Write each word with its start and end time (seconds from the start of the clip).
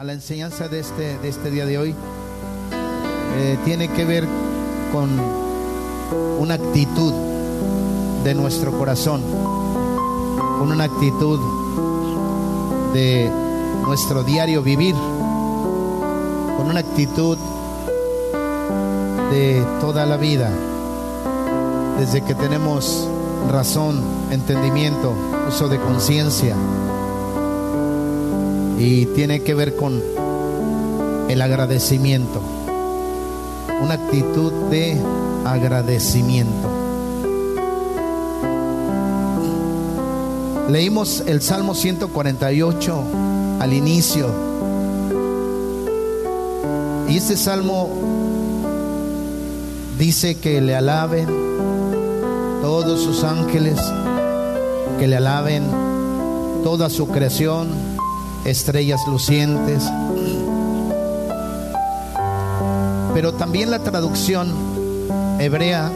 a 0.00 0.04
la 0.04 0.14
enseñanza 0.14 0.66
de 0.66 0.80
este, 0.80 1.18
de 1.18 1.28
este 1.28 1.50
día 1.50 1.66
de 1.66 1.76
hoy 1.76 1.94
eh, 3.36 3.58
tiene 3.66 3.86
que 3.88 4.06
ver 4.06 4.26
con 4.94 5.10
una 6.38 6.54
actitud 6.54 7.12
de 8.24 8.34
nuestro 8.34 8.72
corazón, 8.72 9.20
con 10.58 10.72
una 10.72 10.84
actitud 10.84 11.38
de 12.94 13.30
nuestro 13.82 14.24
diario 14.24 14.62
vivir, 14.62 14.94
con 16.56 16.70
una 16.70 16.80
actitud 16.80 17.36
de 19.30 19.62
toda 19.82 20.06
la 20.06 20.16
vida, 20.16 20.50
desde 21.98 22.22
que 22.22 22.34
tenemos 22.34 23.06
razón, 23.50 24.02
entendimiento, 24.30 25.12
uso 25.46 25.68
de 25.68 25.78
conciencia, 25.78 26.56
y 28.80 29.04
tiene 29.04 29.40
que 29.40 29.54
ver 29.54 29.76
con 29.76 30.02
el 31.28 31.42
agradecimiento, 31.42 32.40
una 33.82 33.94
actitud 33.94 34.52
de 34.70 34.98
agradecimiento. 35.44 36.68
Leímos 40.70 41.22
el 41.26 41.42
Salmo 41.42 41.74
148 41.74 43.04
al 43.60 43.72
inicio. 43.74 44.28
Y 47.06 47.18
este 47.18 47.36
salmo 47.36 47.90
dice 49.98 50.36
que 50.36 50.62
le 50.62 50.74
alaben 50.74 51.26
todos 52.62 53.02
sus 53.02 53.24
ángeles, 53.24 53.78
que 54.98 55.06
le 55.06 55.16
alaben 55.16 55.64
toda 56.62 56.88
su 56.88 57.08
creación, 57.08 57.68
estrellas 58.50 59.00
lucientes. 59.06 59.84
Pero 63.14 63.34
también 63.34 63.70
la 63.70 63.78
traducción 63.78 64.52
hebrea, 65.38 65.90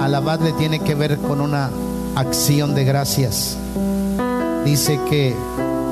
alabarle 0.00 0.52
tiene 0.52 0.80
que 0.80 0.94
ver 0.94 1.18
con 1.18 1.40
una 1.40 1.70
acción 2.14 2.74
de 2.74 2.84
gracias. 2.84 3.56
Dice 4.64 4.98
que 5.08 5.34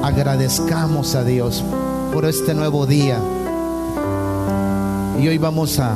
agradezcamos 0.03 1.15
a 1.15 1.25
Dios 1.25 1.65
por 2.13 2.25
este 2.25 2.55
nuevo 2.55 2.87
día. 2.87 3.19
Y 5.21 5.29
hoy 5.29 5.39
vamos 5.39 5.79
a, 5.79 5.95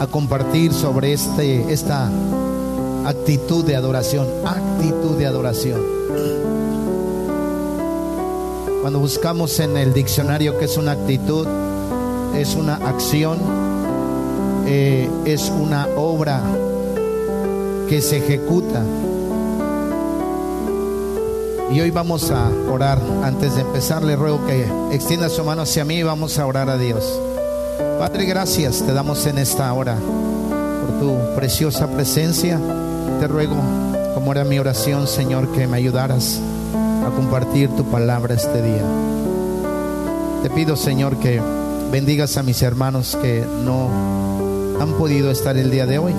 a 0.00 0.06
compartir 0.06 0.72
sobre 0.72 1.12
este, 1.12 1.72
esta 1.72 2.10
actitud 3.04 3.64
de 3.64 3.76
adoración, 3.76 4.28
actitud 4.46 5.16
de 5.16 5.26
adoración. 5.26 5.91
Cuando 8.82 8.98
buscamos 8.98 9.60
en 9.60 9.76
el 9.76 9.94
diccionario 9.94 10.58
que 10.58 10.64
es 10.64 10.76
una 10.76 10.90
actitud, 10.90 11.46
es 12.34 12.56
una 12.56 12.74
acción, 12.74 13.38
eh, 14.66 15.08
es 15.24 15.50
una 15.50 15.86
obra 15.96 16.42
que 17.88 18.02
se 18.02 18.16
ejecuta. 18.16 18.82
Y 21.72 21.80
hoy 21.80 21.92
vamos 21.92 22.32
a 22.32 22.50
orar. 22.68 22.98
Antes 23.22 23.54
de 23.54 23.60
empezar, 23.60 24.02
le 24.02 24.16
ruego 24.16 24.44
que 24.46 24.66
extienda 24.90 25.28
su 25.28 25.44
mano 25.44 25.62
hacia 25.62 25.84
mí 25.84 25.98
y 25.98 26.02
vamos 26.02 26.40
a 26.40 26.46
orar 26.46 26.68
a 26.68 26.76
Dios. 26.76 27.04
Padre, 28.00 28.24
gracias 28.24 28.82
te 28.84 28.92
damos 28.92 29.24
en 29.26 29.38
esta 29.38 29.72
hora 29.72 29.94
por 29.94 30.98
tu 30.98 31.36
preciosa 31.36 31.86
presencia. 31.86 32.58
Te 33.20 33.28
ruego, 33.28 33.54
como 34.14 34.32
era 34.32 34.42
mi 34.42 34.58
oración, 34.58 35.06
Señor, 35.06 35.52
que 35.52 35.68
me 35.68 35.76
ayudaras 35.76 36.40
a 37.04 37.10
compartir 37.10 37.68
tu 37.70 37.84
palabra 37.84 38.34
este 38.34 38.62
día. 38.62 38.84
Te 40.42 40.50
pido, 40.50 40.76
Señor, 40.76 41.16
que 41.16 41.40
bendigas 41.90 42.36
a 42.36 42.42
mis 42.42 42.62
hermanos 42.62 43.18
que 43.20 43.44
no 43.64 43.88
han 44.80 44.92
podido 44.94 45.30
estar 45.30 45.56
el 45.56 45.70
día 45.70 45.86
de 45.86 45.98
hoy. 45.98 46.14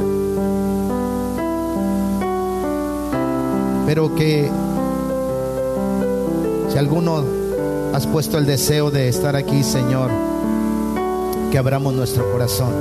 Pero 3.85 4.15
que 4.15 4.49
si 6.69 6.77
alguno 6.77 7.23
has 7.93 8.07
puesto 8.07 8.37
el 8.37 8.45
deseo 8.45 8.91
de 8.91 9.09
estar 9.09 9.35
aquí, 9.35 9.63
Señor, 9.63 10.09
que 11.51 11.57
abramos 11.57 11.93
nuestro 11.93 12.31
corazón 12.31 12.73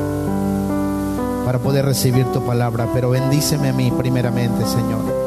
para 1.45 1.59
poder 1.59 1.85
recibir 1.85 2.25
tu 2.27 2.45
palabra. 2.47 2.89
Pero 2.95 3.11
bendíceme 3.11 3.69
a 3.69 3.73
mí 3.73 3.93
primeramente, 3.97 4.65
Señor. 4.67 5.22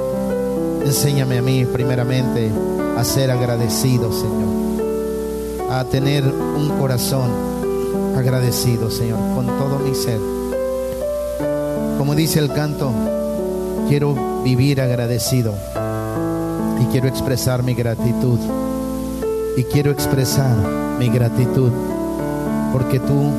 Enséñame 0.86 1.40
a 1.40 1.42
mí 1.42 1.66
primeramente 1.66 2.52
a 2.96 3.04
ser 3.04 3.32
agradecido, 3.32 4.12
Señor. 4.12 5.72
A 5.72 5.84
tener 5.86 6.24
un 6.24 6.78
corazón 6.80 7.32
agradecido, 8.16 8.92
Señor, 8.92 9.18
con 9.34 9.48
todo 9.48 9.80
mi 9.80 9.96
ser. 9.96 10.20
Como 11.98 12.14
dice 12.14 12.38
el 12.38 12.54
canto, 12.54 12.92
quiero 13.90 14.16
vivir 14.44 14.80
agradecido 14.80 15.56
y 16.80 16.86
quiero 16.92 17.08
expresar 17.08 17.64
mi 17.64 17.74
gratitud. 17.74 18.40
Y 19.58 19.64
quiero 19.64 19.90
expresar 19.90 20.56
mi 21.00 21.10
gratitud 21.10 21.72
porque 22.72 23.00
tú 23.00 23.32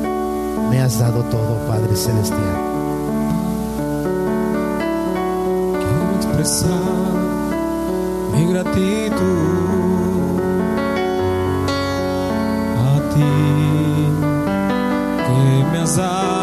me 0.69 0.81
has 0.81 0.99
dado 0.99 1.23
todo, 1.23 1.65
Padre 1.65 1.95
Celestial. 1.95 2.39
Quiero 5.79 6.15
expresar 6.17 7.26
mi 8.37 8.45
gratitud. 8.45 9.17
A 12.87 12.93
ti 13.11 13.33
que 15.25 15.63
me 15.71 15.79
has 15.79 16.36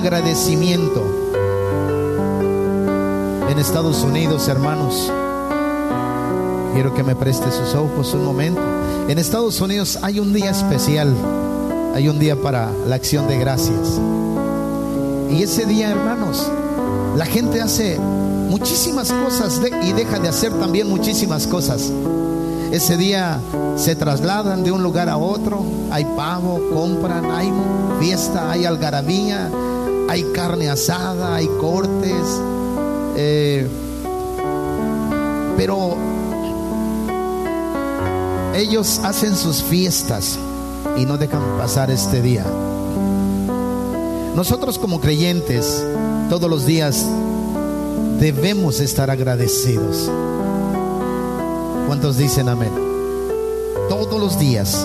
agradecimiento. 0.00 1.04
En 3.50 3.58
Estados 3.58 4.02
Unidos, 4.02 4.48
hermanos, 4.48 5.12
quiero 6.72 6.94
que 6.94 7.02
me 7.02 7.14
preste 7.14 7.50
sus 7.52 7.74
ojos 7.74 8.14
un 8.14 8.24
momento. 8.24 8.62
En 9.08 9.18
Estados 9.18 9.60
Unidos 9.60 9.98
hay 10.00 10.18
un 10.18 10.32
día 10.32 10.52
especial, 10.52 11.14
hay 11.94 12.08
un 12.08 12.18
día 12.18 12.40
para 12.40 12.70
la 12.86 12.94
acción 12.94 13.28
de 13.28 13.36
gracias. 13.36 14.00
Y 15.30 15.42
ese 15.42 15.66
día, 15.66 15.90
hermanos, 15.90 16.50
la 17.14 17.26
gente 17.26 17.60
hace 17.60 17.98
muchísimas 17.98 19.12
cosas 19.12 19.60
y 19.82 19.92
deja 19.92 20.18
de 20.18 20.28
hacer 20.28 20.50
también 20.58 20.88
muchísimas 20.88 21.46
cosas. 21.46 21.92
Ese 22.72 22.96
día 22.96 23.38
se 23.76 23.96
trasladan 23.96 24.64
de 24.64 24.72
un 24.72 24.82
lugar 24.82 25.10
a 25.10 25.18
otro, 25.18 25.62
hay 25.90 26.06
pavo, 26.16 26.58
compran, 26.72 27.30
hay 27.30 27.52
fiesta, 28.00 28.50
hay 28.50 28.64
algarabía, 28.64 29.50
hay 30.10 30.24
carne 30.34 30.68
asada, 30.68 31.36
hay 31.36 31.46
cortes. 31.60 32.40
eh, 33.16 33.64
Pero 35.56 35.94
ellos 38.56 39.00
hacen 39.04 39.36
sus 39.36 39.62
fiestas 39.62 40.36
y 40.96 41.04
no 41.04 41.16
dejan 41.16 41.42
pasar 41.56 41.92
este 41.92 42.20
día. 42.22 42.44
Nosotros 44.34 44.80
como 44.80 45.00
creyentes 45.00 45.86
todos 46.28 46.50
los 46.50 46.66
días 46.66 47.06
debemos 48.18 48.80
estar 48.80 49.10
agradecidos. 49.10 50.10
¿Cuántos 51.86 52.16
dicen 52.16 52.48
amén? 52.48 52.72
Todos 53.88 54.20
los 54.20 54.40
días. 54.40 54.84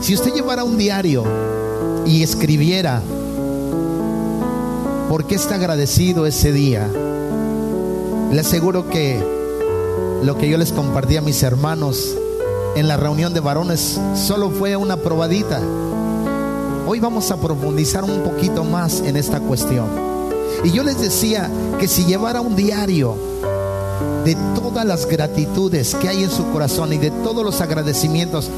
Si 0.00 0.14
usted 0.14 0.32
llevara 0.32 0.62
un 0.62 0.78
diario 0.78 1.24
y 2.06 2.22
escribiera 2.22 3.02
por 5.08 5.24
qué 5.24 5.36
está 5.36 5.54
agradecido 5.54 6.26
ese 6.26 6.52
día, 6.52 6.86
le 8.30 8.40
aseguro 8.40 8.90
que 8.90 9.18
lo 10.22 10.36
que 10.36 10.50
yo 10.50 10.58
les 10.58 10.72
compartí 10.72 11.16
a 11.16 11.22
mis 11.22 11.42
hermanos 11.42 12.14
en 12.76 12.88
la 12.88 12.98
reunión 12.98 13.32
de 13.32 13.40
varones 13.40 13.98
solo 14.14 14.50
fue 14.50 14.76
una 14.76 14.98
probadita. 14.98 15.60
Hoy 16.86 17.00
vamos 17.00 17.30
a 17.30 17.38
profundizar 17.38 18.04
un 18.04 18.22
poquito 18.22 18.64
más 18.64 19.00
en 19.00 19.16
esta 19.16 19.40
cuestión. 19.40 19.86
Y 20.62 20.72
yo 20.72 20.82
les 20.82 21.00
decía 21.00 21.50
que 21.80 21.88
si 21.88 22.04
llevara 22.04 22.42
un 22.42 22.54
diario 22.54 23.16
de 24.24 24.36
todas 24.54 24.84
las 24.84 25.06
gratitudes 25.06 25.94
que 25.94 26.08
hay 26.08 26.22
en 26.22 26.30
su 26.30 26.50
corazón 26.50 26.92
y 26.92 26.98
de 26.98 27.10
todos 27.10 27.42
los 27.42 27.62
agradecimientos 27.62 28.50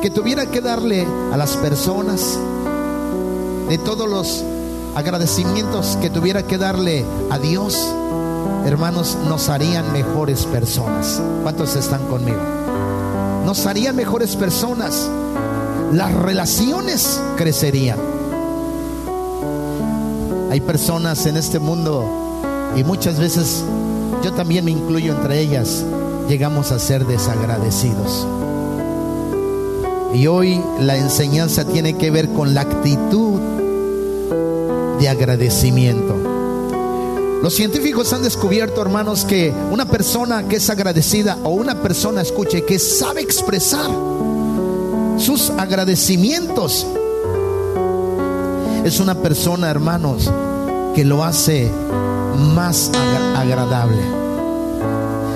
que 0.00 0.08
tuviera 0.08 0.46
que 0.46 0.62
darle 0.62 1.06
a 1.32 1.36
las 1.36 1.56
personas, 1.56 2.38
de 3.68 3.76
todos 3.76 4.08
los 4.08 4.44
agradecimientos 4.98 5.96
que 6.02 6.10
tuviera 6.10 6.42
que 6.42 6.58
darle 6.58 7.04
a 7.30 7.38
Dios, 7.38 7.78
hermanos, 8.66 9.16
nos 9.28 9.48
harían 9.48 9.92
mejores 9.92 10.44
personas. 10.44 11.22
¿Cuántos 11.44 11.76
están 11.76 12.04
conmigo? 12.08 12.40
Nos 13.46 13.64
harían 13.66 13.94
mejores 13.94 14.34
personas. 14.34 15.08
Las 15.92 16.12
relaciones 16.12 17.20
crecerían. 17.36 17.96
Hay 20.50 20.60
personas 20.62 21.26
en 21.26 21.36
este 21.36 21.60
mundo 21.60 22.04
y 22.74 22.82
muchas 22.82 23.20
veces 23.20 23.62
yo 24.24 24.32
también 24.32 24.64
me 24.64 24.72
incluyo 24.72 25.14
entre 25.14 25.38
ellas, 25.38 25.84
llegamos 26.28 26.72
a 26.72 26.80
ser 26.80 27.06
desagradecidos. 27.06 28.26
Y 30.12 30.26
hoy 30.26 30.60
la 30.80 30.96
enseñanza 30.96 31.64
tiene 31.64 31.96
que 31.96 32.10
ver 32.10 32.30
con 32.30 32.52
la 32.52 32.62
actitud 32.62 33.57
de 35.00 35.08
agradecimiento. 35.08 36.38
Los 37.42 37.54
científicos 37.54 38.12
han 38.12 38.22
descubierto, 38.22 38.82
hermanos, 38.82 39.24
que 39.24 39.54
una 39.70 39.84
persona 39.84 40.48
que 40.48 40.56
es 40.56 40.70
agradecida 40.70 41.38
o 41.44 41.50
una 41.50 41.80
persona, 41.80 42.20
escuche, 42.20 42.64
que 42.64 42.78
sabe 42.78 43.20
expresar 43.20 43.90
sus 45.18 45.50
agradecimientos, 45.50 46.86
es 48.84 48.98
una 48.98 49.14
persona, 49.14 49.70
hermanos, 49.70 50.30
que 50.94 51.04
lo 51.04 51.22
hace 51.22 51.70
más 52.54 52.90
agradable. 53.36 54.02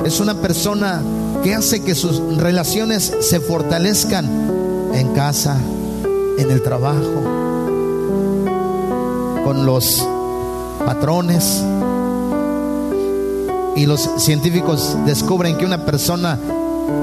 Es 0.05 0.19
una 0.19 0.35
persona 0.35 1.01
que 1.45 1.55
hace 1.55 1.83
que 1.83 1.95
sus 1.95 2.21
relaciones 2.37 3.13
se 3.21 3.39
fortalezcan 3.39 4.91
en 4.93 5.13
casa, 5.15 5.57
en 6.39 6.51
el 6.51 6.63
trabajo, 6.63 7.52
con 9.53 9.67
los 9.67 10.03
patrones. 10.87 11.63
Y 13.77 13.85
los 13.85 14.09
científicos 14.19 14.97
descubren 15.05 15.59
que 15.59 15.67
una 15.67 15.85
persona 15.85 16.39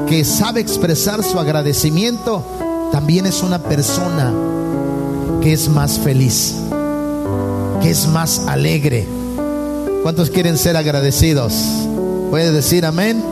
que 0.07 0.25
sabe 0.25 0.59
expresar 0.59 1.23
su 1.23 1.39
agradecimiento 1.39 2.43
también 2.91 3.27
es 3.27 3.43
una 3.43 3.59
persona 3.59 4.33
que 5.41 5.53
es 5.53 5.69
más 5.69 5.99
feliz, 5.99 6.55
que 7.81 7.91
es 7.91 8.07
más 8.07 8.39
alegre. 8.47 9.07
¿Cuántos 10.01 10.31
quieren 10.31 10.57
ser 10.57 10.75
agradecidos? 10.75 11.53
¿Puede 12.31 12.51
decir 12.51 12.85
amén? 12.85 13.23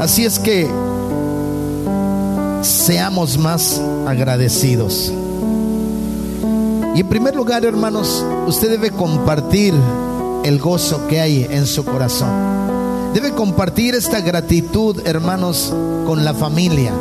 Así 0.00 0.24
es 0.24 0.40
que 0.40 0.68
seamos 2.62 3.38
más 3.38 3.80
agradecidos. 4.06 5.12
Y 6.98 7.02
en 7.02 7.08
primer 7.08 7.36
lugar, 7.36 7.64
hermanos, 7.64 8.26
usted 8.48 8.70
debe 8.70 8.90
compartir 8.90 9.72
el 10.42 10.58
gozo 10.58 11.06
que 11.06 11.20
hay 11.20 11.46
en 11.48 11.64
su 11.64 11.84
corazón. 11.84 13.14
Debe 13.14 13.30
compartir 13.30 13.94
esta 13.94 14.20
gratitud, 14.20 15.06
hermanos, 15.06 15.72
con 16.04 16.24
la 16.24 16.34
familia. 16.34 16.92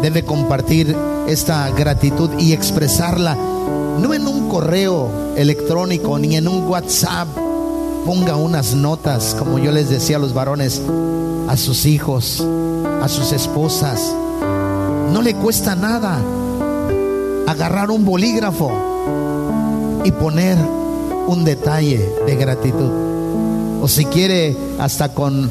Debe 0.00 0.24
compartir 0.24 0.94
esta 1.26 1.70
gratitud 1.70 2.38
y 2.38 2.52
expresarla 2.52 3.34
no 3.34 4.14
en 4.14 4.28
un 4.28 4.48
correo 4.48 5.10
electrónico 5.36 6.16
ni 6.20 6.36
en 6.36 6.46
un 6.46 6.68
WhatsApp. 6.68 7.26
Ponga 8.06 8.36
unas 8.36 8.76
notas, 8.76 9.34
como 9.36 9.58
yo 9.58 9.72
les 9.72 9.90
decía 9.90 10.18
a 10.18 10.20
los 10.20 10.34
varones, 10.34 10.80
a 11.48 11.56
sus 11.56 11.84
hijos, 11.84 12.46
a 13.02 13.08
sus 13.08 13.32
esposas. 13.32 14.14
No 15.12 15.20
le 15.20 15.34
cuesta 15.34 15.74
nada 15.74 16.20
agarrar 17.46 17.90
un 17.90 18.04
bolígrafo 18.04 18.72
y 20.04 20.12
poner 20.12 20.58
un 21.26 21.44
detalle 21.44 22.12
de 22.26 22.36
gratitud. 22.36 22.90
O 23.82 23.88
si 23.88 24.04
quiere, 24.06 24.56
hasta 24.78 25.10
con 25.14 25.50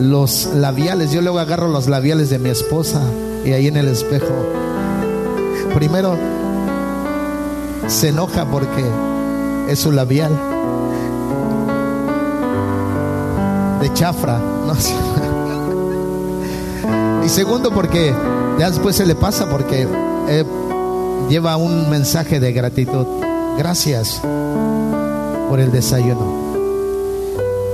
los 0.00 0.46
labiales. 0.54 1.12
Yo 1.12 1.22
luego 1.22 1.38
agarro 1.38 1.68
los 1.68 1.88
labiales 1.88 2.30
de 2.30 2.38
mi 2.38 2.50
esposa 2.50 3.00
y 3.44 3.52
ahí 3.52 3.68
en 3.68 3.76
el 3.76 3.88
espejo. 3.88 4.34
Primero 5.74 6.16
se 7.86 8.08
enoja 8.08 8.46
porque 8.46 8.84
es 9.68 9.78
su 9.78 9.92
labial 9.92 10.32
de 13.80 13.92
chafra. 13.94 14.40
Y 17.24 17.28
segundo 17.28 17.72
porque 17.72 18.14
ya 18.56 18.70
después 18.70 18.94
se 18.94 19.04
le 19.04 19.16
pasa 19.16 19.50
porque 19.50 19.88
eh, 20.28 20.44
lleva 21.28 21.56
un 21.56 21.90
mensaje 21.90 22.40
de 22.40 22.52
gratitud. 22.52 23.06
Gracias 23.58 24.20
por 25.48 25.60
el 25.60 25.72
desayuno. 25.72 26.46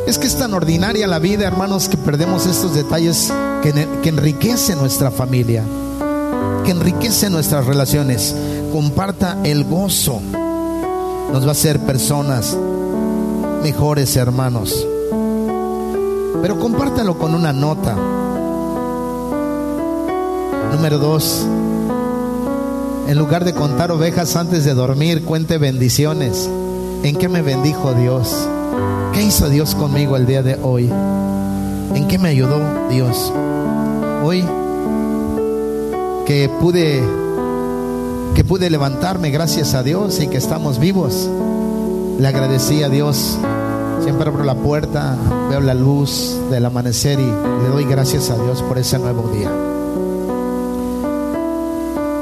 Es 0.06 0.19
que 0.19 0.26
es 0.26 0.37
tan 0.37 0.52
ordinaria 0.54 1.06
la 1.06 1.19
vida, 1.19 1.46
hermanos, 1.46 1.88
que 1.88 1.96
perdemos 1.96 2.46
estos 2.46 2.75
detalles 2.75 3.32
que, 3.62 3.88
que 4.02 4.09
enriquecen 4.09 4.78
nuestra 4.78 5.11
familia, 5.11 5.62
que 6.64 6.71
enriquecen 6.71 7.32
nuestras 7.32 7.66
relaciones. 7.66 8.35
Comparta 8.73 9.38
el 9.44 9.64
gozo. 9.64 10.21
Nos 11.32 11.44
va 11.44 11.49
a 11.49 11.52
hacer 11.52 11.80
personas 11.80 12.56
mejores, 13.62 14.16
hermanos. 14.16 14.87
Pero 16.42 16.59
compártalo 16.59 17.16
con 17.18 17.35
una 17.35 17.52
nota. 17.52 17.97
Número 20.73 20.99
dos, 20.99 21.47
en 23.09 23.18
lugar 23.18 23.44
de 23.44 23.52
contar 23.52 23.90
ovejas 23.90 24.37
antes 24.37 24.64
de 24.64 24.75
dormir, 24.75 25.23
cuente 25.25 25.59
bendiciones. 25.59 26.49
¿En 27.02 27.16
qué 27.16 27.28
me 27.28 27.42
bendijo 27.42 27.94
Dios? 27.94 28.49
¿Qué 29.12 29.23
hizo 29.23 29.49
Dios 29.49 29.75
conmigo 29.75 30.16
el 30.16 30.26
día 30.26 30.42
de 30.42 30.59
hoy? 30.62 30.90
¿En 31.94 32.06
qué 32.09 32.18
me 32.18 32.30
ayudó 32.30 32.61
Dios? 32.88 33.32
Hoy 34.25 34.44
que 36.26 36.49
pude 36.61 37.02
que 38.35 38.44
pude 38.44 38.71
levantarme 38.71 39.30
gracias 39.30 39.75
a 39.75 39.82
Dios 39.82 40.21
y 40.21 40.28
que 40.28 40.38
estamos 40.38 40.78
vivos. 40.78 41.28
Le 42.18 42.26
agradecí 42.28 42.82
a 42.82 42.88
Dios. 42.88 43.37
Siempre 44.02 44.28
abro 44.28 44.44
la 44.44 44.54
puerta, 44.54 45.16
veo 45.50 45.61
la 45.61 45.75
luz 45.75 46.38
del 46.50 46.64
amanecer 46.64 47.21
y 47.21 47.26
le 47.26 47.68
doy 47.68 47.85
gracias 47.85 48.30
a 48.30 48.37
Dios 48.42 48.62
por 48.62 48.78
ese 48.78 48.99
nuevo 48.99 49.28
día. 49.28 49.72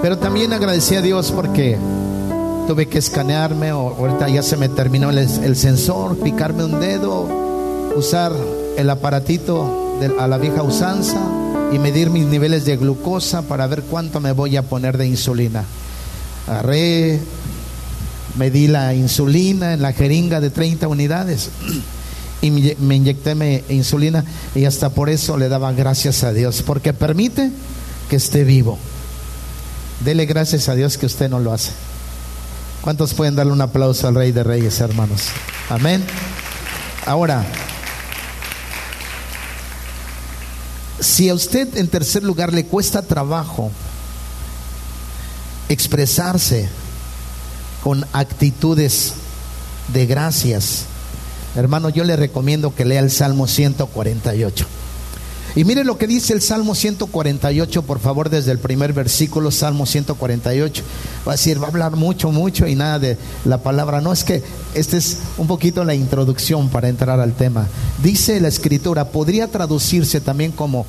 Pero 0.02 0.16
también 0.16 0.52
agradecí 0.54 0.95
a 0.95 1.02
Dios 1.02 1.30
porque 1.30 1.76
tuve 2.66 2.87
que 2.87 2.99
escanearme, 2.99 3.73
o 3.73 3.97
ahorita 3.97 4.30
ya 4.30 4.42
se 4.42 4.57
me 4.57 4.71
terminó 4.71 5.11
el, 5.11 5.57
sensor, 5.57 6.19
picarme 6.19 6.64
un 6.64 6.80
dedo, 6.80 7.28
usar 7.95 8.33
el 8.78 8.88
aparatito 8.88 9.99
de, 10.00 10.14
a 10.19 10.26
la 10.26 10.38
vieja 10.38 10.62
usanza 10.62 11.21
y 11.71 11.78
medir 11.78 12.09
mis 12.09 12.25
niveles 12.25 12.64
de 12.64 12.78
glucosa 12.78 13.42
para 13.42 13.66
ver 13.66 13.83
cuánto 13.83 14.21
me 14.21 14.33
voy 14.33 14.57
a 14.57 14.62
poner 14.62 14.97
de 14.97 15.07
insulina. 15.07 15.64
Agarré, 16.49 17.21
medí 18.38 18.69
la 18.69 18.95
insulina 18.95 19.75
en 19.75 19.83
la 19.83 19.92
jeringa 19.92 20.40
de 20.40 20.49
30 20.49 20.88
unidades 20.88 21.50
y 22.40 22.50
me 22.50 22.97
inyecté 22.97 23.35
mi 23.35 23.62
insulina 23.69 24.25
y 24.54 24.64
hasta 24.64 24.88
por 24.88 25.11
eso 25.11 25.37
le 25.37 25.50
daba 25.50 25.73
gracias 25.73 26.25
a 26.25 26.33
Dios, 26.33 26.62
porque 26.62 26.95
permite 26.95 27.50
que 28.09 28.16
esté 28.16 28.45
vivo. 28.45 28.78
Dele 30.00 30.25
gracias 30.25 30.69
a 30.69 30.75
Dios 30.75 30.97
que 30.97 31.07
usted 31.07 31.28
no 31.28 31.40
lo 31.40 31.52
hace. 31.52 31.73
¿Cuántos 32.80 33.12
pueden 33.12 33.37
darle 33.37 33.52
un 33.52 33.61
aplauso 33.61 34.09
al 34.09 34.14
Rey 34.14 34.33
de 34.33 34.42
Reyes, 34.42 34.80
hermanos? 34.80 35.26
Amén. 35.69 36.02
Ahora, 37.04 37.45
si 40.99 41.28
a 41.28 41.35
usted 41.35 41.76
en 41.76 41.88
tercer 41.88 42.23
lugar 42.23 42.54
le 42.54 42.64
cuesta 42.64 43.02
trabajo 43.02 43.71
expresarse 45.69 46.69
con 47.85 48.07
actitudes 48.14 49.12
de 49.92 50.07
gracias, 50.07 50.85
hermano, 51.57 51.90
yo 51.90 52.04
le 52.04 52.16
recomiendo 52.16 52.75
que 52.75 52.87
lea 52.87 53.00
el 53.00 53.11
Salmo 53.11 53.47
148. 53.47 54.79
Y 55.57 55.64
mire 55.64 55.83
lo 55.83 55.99
que 55.99 56.07
dice 56.07 56.33
el 56.33 56.42
Salmo 56.42 56.75
148, 56.75 57.83
por 57.83 57.99
favor, 57.99 58.30
desde 58.30 58.52
el 58.52 58.59
primer 58.59 58.92
versículo, 58.92 59.50
Salmo 59.50 59.85
148. 59.85 60.83
Va 61.26 61.33
a 61.33 61.37
decir, 61.37 61.61
va 61.61 61.66
a 61.66 61.71
hablar 61.71 61.97
mucho, 61.97 62.30
mucho 62.30 62.69
y 62.69 62.76
nada 62.76 63.00
de 63.00 63.19
la 63.45 63.59
palabra. 63.59 64.00
No, 64.00 64.12
es 64.12 64.23
que 64.23 64.45
esta 64.75 64.97
es 64.97 65.19
un 65.38 65.49
poquito 65.49 65.85
la 65.85 65.95
introducción 65.95 66.69
para 66.69 66.88
entrar 66.88 67.19
al 67.19 67.33
tema. 67.33 67.66
Dice 68.00 68.40
la 68.40 68.49
escritura, 68.49 69.09
podría 69.09 69.49
traducirse 69.49 70.21
también 70.21 70.52
como, 70.52 70.87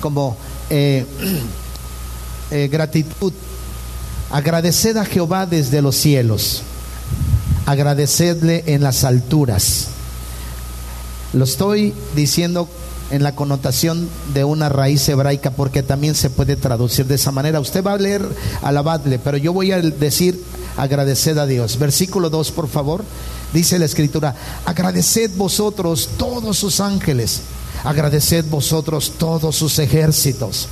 como 0.00 0.36
eh, 0.70 1.04
eh, 2.52 2.68
gratitud. 2.70 3.32
Agradeced 4.30 4.96
a 4.96 5.04
Jehová 5.04 5.44
desde 5.46 5.82
los 5.82 5.96
cielos. 5.96 6.62
Agradecedle 7.66 8.62
en 8.66 8.82
las 8.82 9.02
alturas. 9.02 9.88
Lo 11.32 11.44
estoy 11.44 11.94
diciendo 12.14 12.68
en 13.12 13.22
la 13.22 13.34
connotación 13.34 14.08
de 14.32 14.42
una 14.42 14.70
raíz 14.70 15.06
hebraica 15.08 15.50
porque 15.50 15.82
también 15.82 16.14
se 16.14 16.30
puede 16.30 16.56
traducir 16.56 17.06
de 17.06 17.16
esa 17.16 17.30
manera. 17.30 17.60
Usted 17.60 17.84
va 17.84 17.92
a 17.92 17.98
leer 17.98 18.26
alabadle, 18.62 19.18
pero 19.18 19.36
yo 19.36 19.52
voy 19.52 19.70
a 19.70 19.80
decir 19.80 20.42
agradeced 20.78 21.36
a 21.36 21.46
Dios. 21.46 21.78
Versículo 21.78 22.30
2, 22.30 22.50
por 22.52 22.68
favor. 22.68 23.04
Dice 23.52 23.78
la 23.78 23.84
escritura, 23.84 24.34
agradeced 24.64 25.30
vosotros 25.36 26.08
todos 26.16 26.56
sus 26.56 26.80
ángeles, 26.80 27.42
agradeced 27.84 28.46
vosotros 28.46 29.12
todos 29.18 29.56
sus 29.56 29.78
ejércitos. 29.78 30.68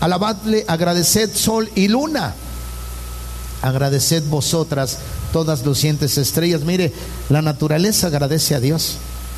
Alabadle, 0.00 0.64
agradeced 0.66 1.34
sol 1.34 1.68
y 1.74 1.88
luna. 1.88 2.34
Agradeced 3.60 4.24
vosotras 4.30 4.96
todas 5.30 5.66
lucientes 5.66 6.16
estrellas. 6.16 6.62
Mire, 6.62 6.90
la 7.28 7.42
naturaleza 7.42 8.06
agradece 8.06 8.54
a 8.54 8.60
Dios. 8.60 8.96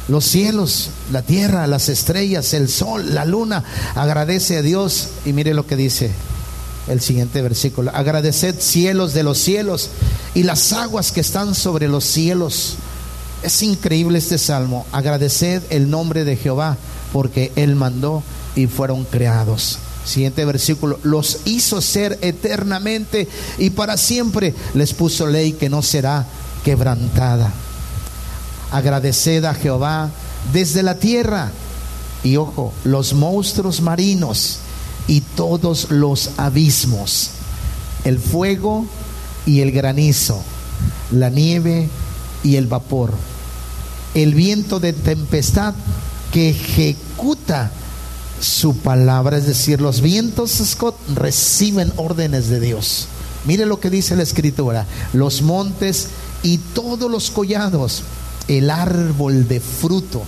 Los 0.09 0.25
cielos, 0.25 0.91
la 1.13 1.23
tierra, 1.23 1.67
las 1.67 1.89
estrellas, 1.89 2.55
el 2.55 2.69
sol, 2.69 3.15
la 3.15 3.25
luna, 3.25 3.65
agradece 3.95 4.57
a 4.57 4.63
Dios. 4.63 5.09
Y 5.25 5.33
mire 5.33 5.55
lo 5.55 5.67
que 5.67 5.77
dice 5.77 6.11
el 6.89 7.01
siguiente 7.01 7.41
versículo. 7.43 7.91
Agradeced 7.95 8.59
cielos 8.59 9.15
de 9.15 9.23
los 9.23 9.39
cielos 9.39 9.91
y 10.35 10.43
las 10.43 10.73
aguas 10.73 11.13
que 11.13 11.21
están 11.21 11.55
sobre 11.55 11.89
los 11.89 12.05
cielos. 12.05 12.77
Es 13.43 13.63
increíble 13.63 14.19
este 14.19 14.39
salmo. 14.39 14.87
Agradeced 14.93 15.63
el 15.71 15.89
nombre 15.89 16.25
de 16.25 16.37
Jehová 16.37 16.77
porque 17.13 17.53
Él 17.55 17.77
mandó 17.77 18.23
y 18.57 18.67
fueron 18.67 19.05
creados. 19.05 19.79
Siguiente 20.05 20.45
versículo, 20.45 20.99
los 21.05 21.41
hizo 21.45 21.81
ser 21.81 22.19
eternamente 22.23 23.29
y 23.59 23.71
para 23.71 23.97
siempre 23.97 24.53
les 24.75 24.95
puso 24.95 25.29
ley 25.29 25.53
que 25.53 25.69
no 25.69 25.81
será 25.81 26.27
quebrantada 26.65 27.53
agradeced 28.73 29.45
a 29.45 29.55
Jehová 29.55 30.11
desde 30.53 30.83
la 30.83 30.97
tierra. 30.97 31.53
Y 32.25 32.37
ojo, 32.37 32.73
los 32.85 33.15
monstruos 33.15 33.81
marinos 33.81 34.59
y 35.07 35.21
todos 35.21 35.91
los 35.91 36.31
abismos, 36.37 37.31
el 38.05 38.19
fuego 38.19 38.87
y 39.45 39.61
el 39.61 39.73
granizo, 39.73 40.43
la 41.11 41.31
nieve 41.31 41.89
y 42.45 42.57
el 42.57 42.67
vapor, 42.67 43.13
el 44.15 44.35
viento 44.35 44.81
de 44.81 44.93
tempestad 44.93 45.75
que 46.33 46.51
ejecuta 46.51 47.73
su 48.41 48.77
palabra, 48.77 49.37
es 49.37 49.47
decir, 49.47 49.81
los 49.81 50.01
vientos, 50.01 50.51
Scott, 50.65 50.97
reciben 51.15 51.93
órdenes 51.97 52.49
de 52.49 52.61
Dios. 52.61 53.07
Mire 53.45 53.67
lo 53.67 53.81
que 53.81 53.91
dice 53.91 54.17
la 54.17 54.23
escritura, 54.23 54.87
los 55.13 55.43
montes 55.43 56.09
y 56.43 56.59
todos 56.59 57.11
los 57.11 57.31
collados 57.31 58.03
el 58.49 58.71
árbol 58.71 59.49
de 59.49 59.61
fruto 59.61 60.23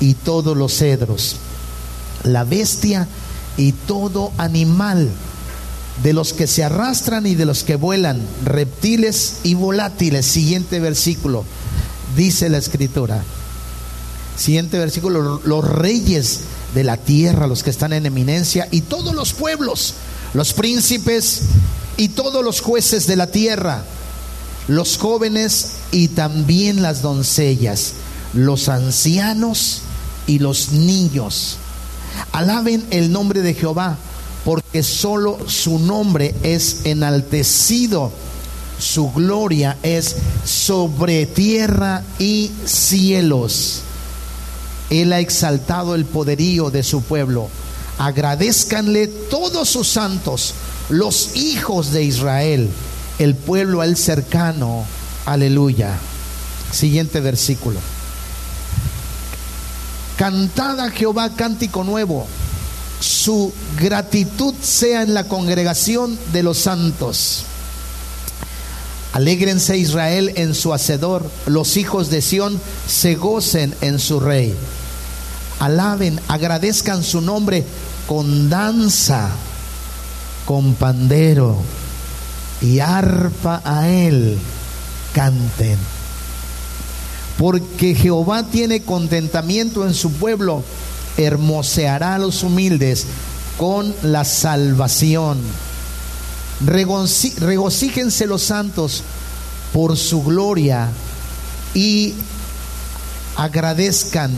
y 0.00 0.14
todos 0.14 0.56
los 0.56 0.76
cedros, 0.76 1.36
la 2.24 2.44
bestia 2.44 3.08
y 3.56 3.72
todo 3.72 4.32
animal, 4.38 5.10
de 6.02 6.12
los 6.12 6.32
que 6.32 6.46
se 6.46 6.64
arrastran 6.64 7.26
y 7.26 7.34
de 7.34 7.44
los 7.44 7.64
que 7.64 7.76
vuelan, 7.76 8.20
reptiles 8.44 9.40
y 9.42 9.54
volátiles. 9.54 10.24
Siguiente 10.24 10.80
versículo, 10.80 11.44
dice 12.16 12.48
la 12.48 12.58
escritura. 12.58 13.22
Siguiente 14.36 14.78
versículo, 14.78 15.40
los 15.44 15.64
reyes 15.68 16.40
de 16.74 16.84
la 16.84 16.96
tierra, 16.96 17.46
los 17.46 17.62
que 17.62 17.70
están 17.70 17.92
en 17.92 18.06
eminencia, 18.06 18.66
y 18.70 18.80
todos 18.80 19.14
los 19.14 19.34
pueblos, 19.34 19.94
los 20.32 20.54
príncipes 20.54 21.42
y 21.98 22.08
todos 22.08 22.42
los 22.42 22.62
jueces 22.62 23.06
de 23.06 23.16
la 23.16 23.26
tierra 23.26 23.84
los 24.68 24.96
jóvenes 24.96 25.72
y 25.92 26.08
también 26.08 26.82
las 26.82 27.02
doncellas, 27.02 27.92
los 28.34 28.68
ancianos 28.68 29.82
y 30.26 30.40
los 30.40 30.72
niños. 30.72 31.58
Alaben 32.32 32.84
el 32.90 33.12
nombre 33.12 33.42
de 33.42 33.54
Jehová, 33.54 33.96
porque 34.44 34.82
solo 34.82 35.38
su 35.46 35.78
nombre 35.78 36.34
es 36.42 36.80
enaltecido. 36.84 38.10
Su 38.78 39.12
gloria 39.12 39.78
es 39.84 40.16
sobre 40.44 41.26
tierra 41.26 42.02
y 42.18 42.50
cielos. 42.64 43.82
Él 44.90 45.12
ha 45.12 45.20
exaltado 45.20 45.94
el 45.94 46.04
poderío 46.04 46.70
de 46.70 46.82
su 46.82 47.02
pueblo. 47.02 47.48
Agradezcanle 47.98 49.06
todos 49.06 49.68
sus 49.68 49.86
santos, 49.86 50.54
los 50.88 51.36
hijos 51.36 51.92
de 51.92 52.02
Israel 52.02 52.70
el 53.18 53.34
pueblo 53.34 53.80
al 53.80 53.96
cercano. 53.96 54.84
Aleluya. 55.26 55.98
Siguiente 56.72 57.20
versículo. 57.20 57.78
Cantad 60.16 60.90
Jehová 60.90 61.30
cántico 61.30 61.84
nuevo. 61.84 62.26
Su 63.00 63.52
gratitud 63.78 64.54
sea 64.62 65.02
en 65.02 65.14
la 65.14 65.24
congregación 65.24 66.18
de 66.32 66.42
los 66.42 66.58
santos. 66.58 67.44
Alégrense 69.12 69.76
Israel 69.76 70.32
en 70.36 70.54
su 70.54 70.72
hacedor, 70.72 71.30
los 71.46 71.76
hijos 71.76 72.08
de 72.08 72.22
Sión 72.22 72.60
se 72.88 73.14
gocen 73.14 73.74
en 73.80 73.98
su 73.98 74.20
rey. 74.20 74.54
Alaben, 75.58 76.18
agradezcan 76.28 77.02
su 77.02 77.20
nombre 77.20 77.64
con 78.06 78.48
danza, 78.48 79.30
con 80.46 80.74
pandero 80.74 81.58
y 82.62 82.78
arpa 82.78 83.60
a 83.64 83.88
él 83.88 84.38
canten. 85.12 85.78
Porque 87.38 87.94
Jehová 87.94 88.44
tiene 88.44 88.82
contentamiento 88.82 89.86
en 89.86 89.94
su 89.94 90.12
pueblo, 90.12 90.62
hermoseará 91.16 92.14
a 92.14 92.18
los 92.18 92.42
humildes 92.42 93.06
con 93.58 93.94
la 94.02 94.24
salvación. 94.24 95.38
regocíjense 96.60 98.26
los 98.26 98.42
santos 98.42 99.02
por 99.72 99.96
su 99.96 100.22
gloria 100.22 100.88
y 101.74 102.14
agradezcan 103.36 104.30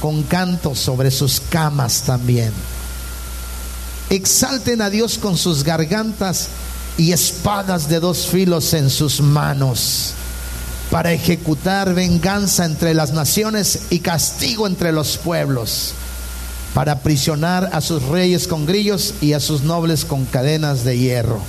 con 0.00 0.22
cantos 0.24 0.78
sobre 0.78 1.10
sus 1.10 1.40
camas 1.40 2.02
también. 2.02 2.52
Exalten 4.10 4.82
a 4.82 4.90
Dios 4.90 5.18
con 5.18 5.38
sus 5.38 5.62
gargantas 5.62 6.48
y 6.96 7.12
espadas 7.12 7.88
de 7.88 8.00
dos 8.00 8.26
filos 8.26 8.74
en 8.74 8.90
sus 8.90 9.20
manos 9.20 10.14
para 10.92 11.12
ejecutar 11.12 11.94
venganza 11.94 12.66
entre 12.66 12.92
las 12.92 13.12
naciones 13.12 13.84
y 13.88 14.00
castigo 14.00 14.66
entre 14.66 14.92
los 14.92 15.16
pueblos, 15.16 15.94
para 16.74 16.92
aprisionar 16.92 17.70
a 17.72 17.80
sus 17.80 18.02
reyes 18.02 18.46
con 18.46 18.66
grillos 18.66 19.14
y 19.22 19.32
a 19.32 19.40
sus 19.40 19.62
nobles 19.62 20.04
con 20.04 20.26
cadenas 20.26 20.84
de 20.84 20.98
hierro. 20.98 21.40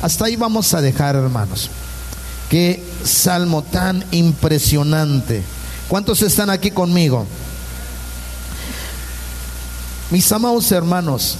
Hasta 0.00 0.26
ahí 0.26 0.36
vamos 0.36 0.74
a 0.74 0.80
dejar, 0.80 1.16
hermanos. 1.16 1.70
Qué 2.48 2.84
salmo 3.02 3.62
tan 3.62 4.04
impresionante. 4.12 5.42
¿Cuántos 5.88 6.22
están 6.22 6.50
aquí 6.50 6.70
conmigo? 6.70 7.26
Mis 10.10 10.30
amados 10.30 10.70
hermanos, 10.70 11.36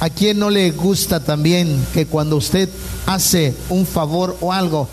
¿A 0.00 0.08
quién 0.08 0.38
no 0.38 0.48
le 0.48 0.70
gusta 0.70 1.20
también 1.20 1.86
que 1.92 2.06
cuando 2.06 2.36
usted 2.36 2.70
hace 3.06 3.54
un 3.68 3.86
favor 3.86 4.36
o 4.40 4.50
algo, 4.52 4.88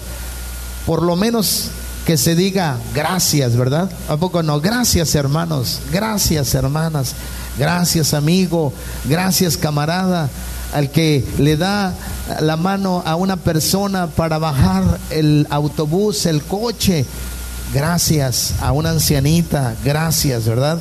por 0.86 1.02
lo 1.02 1.16
menos 1.16 1.70
que 2.06 2.18
se 2.18 2.36
diga 2.36 2.78
gracias, 2.94 3.56
¿verdad? 3.56 3.90
¿A 4.10 4.18
poco 4.18 4.44
no? 4.44 4.60
Gracias 4.60 5.16
hermanos, 5.16 5.80
gracias 5.92 6.54
hermanas, 6.56 7.16
gracias 7.58 8.14
amigo, 8.14 8.74
gracias 9.06 9.56
camarada, 9.56 10.30
al 10.74 10.92
que 10.92 11.26
le 11.38 11.56
da 11.56 11.94
la 12.42 12.58
mano 12.58 13.02
a 13.06 13.16
una 13.16 13.38
persona 13.38 14.08
para 14.08 14.38
bajar 14.38 15.00
el 15.10 15.48
autobús, 15.50 16.26
el 16.26 16.44
coche, 16.44 17.06
gracias 17.74 18.56
a 18.62 18.74
una 18.74 18.90
ancianita, 18.90 19.76
gracias, 19.84 20.46
¿verdad? 20.46 20.80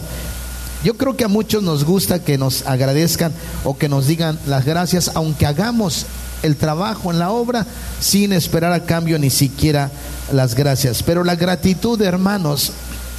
Yo 0.86 0.96
creo 0.96 1.16
que 1.16 1.24
a 1.24 1.28
muchos 1.28 1.64
nos 1.64 1.82
gusta 1.82 2.22
que 2.22 2.38
nos 2.38 2.64
agradezcan 2.64 3.32
o 3.64 3.76
que 3.76 3.88
nos 3.88 4.06
digan 4.06 4.38
las 4.46 4.64
gracias, 4.64 5.10
aunque 5.16 5.44
hagamos 5.44 6.06
el 6.44 6.54
trabajo 6.54 7.10
en 7.10 7.18
la 7.18 7.32
obra 7.32 7.66
sin 7.98 8.32
esperar 8.32 8.72
a 8.72 8.84
cambio 8.84 9.18
ni 9.18 9.30
siquiera 9.30 9.90
las 10.32 10.54
gracias. 10.54 11.02
Pero 11.02 11.24
la 11.24 11.34
gratitud, 11.34 12.00
hermanos, 12.00 12.70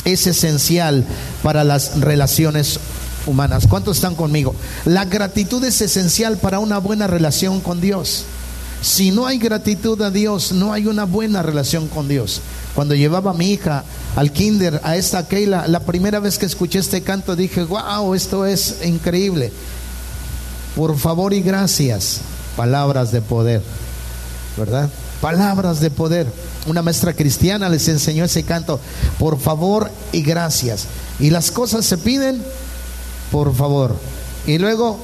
es 0.05 0.27
esencial 0.27 1.03
para 1.43 1.65
las 1.65 1.99
relaciones 1.99 2.79
humanas. 3.25 3.67
¿Cuántos 3.67 3.97
están 3.97 4.15
conmigo? 4.15 4.55
La 4.85 5.03
gratitud 5.03 5.61
es 5.65 5.81
esencial 5.81 6.37
para 6.37 6.59
una 6.59 6.77
buena 6.77 7.05
relación 7.05 7.59
con 7.59 7.81
Dios. 7.81 8.23
Si 8.81 9.11
no 9.11 9.25
hay 9.25 9.37
gratitud 9.39 10.01
a 10.01 10.11
Dios, 10.11 10.51
no 10.51 10.71
hay 10.71 10.85
una 10.85 11.05
buena 11.05 11.41
relación 11.41 11.87
con 11.87 12.07
Dios. 12.07 12.41
Cuando 12.75 12.93
llevaba 12.93 13.31
a 13.31 13.33
mi 13.33 13.51
hija 13.51 13.83
al 14.15 14.31
kinder, 14.31 14.79
a 14.83 14.95
esta 14.95 15.27
Keila, 15.27 15.67
la 15.67 15.79
primera 15.79 16.19
vez 16.19 16.37
que 16.37 16.45
escuché 16.45 16.79
este 16.79 17.01
canto 17.01 17.35
dije, 17.35 17.63
wow, 17.63 18.13
esto 18.13 18.45
es 18.45 18.85
increíble. 18.85 19.51
Por 20.75 20.97
favor 20.97 21.33
y 21.33 21.41
gracias, 21.41 22.19
palabras 22.55 23.11
de 23.11 23.21
poder, 23.21 23.63
¿verdad? 24.57 24.89
Palabras 25.21 25.79
de 25.79 25.89
poder. 25.89 26.27
Una 26.67 26.83
maestra 26.83 27.13
cristiana 27.13 27.69
les 27.69 27.87
enseñó 27.87 28.25
ese 28.25 28.43
canto, 28.43 28.79
por 29.17 29.39
favor 29.39 29.89
y 30.11 30.21
gracias. 30.21 30.85
Y 31.19 31.31
las 31.31 31.49
cosas 31.49 31.83
se 31.83 31.97
piden, 31.97 32.43
por 33.31 33.55
favor. 33.55 33.95
Y 34.45 34.59
luego, 34.59 34.99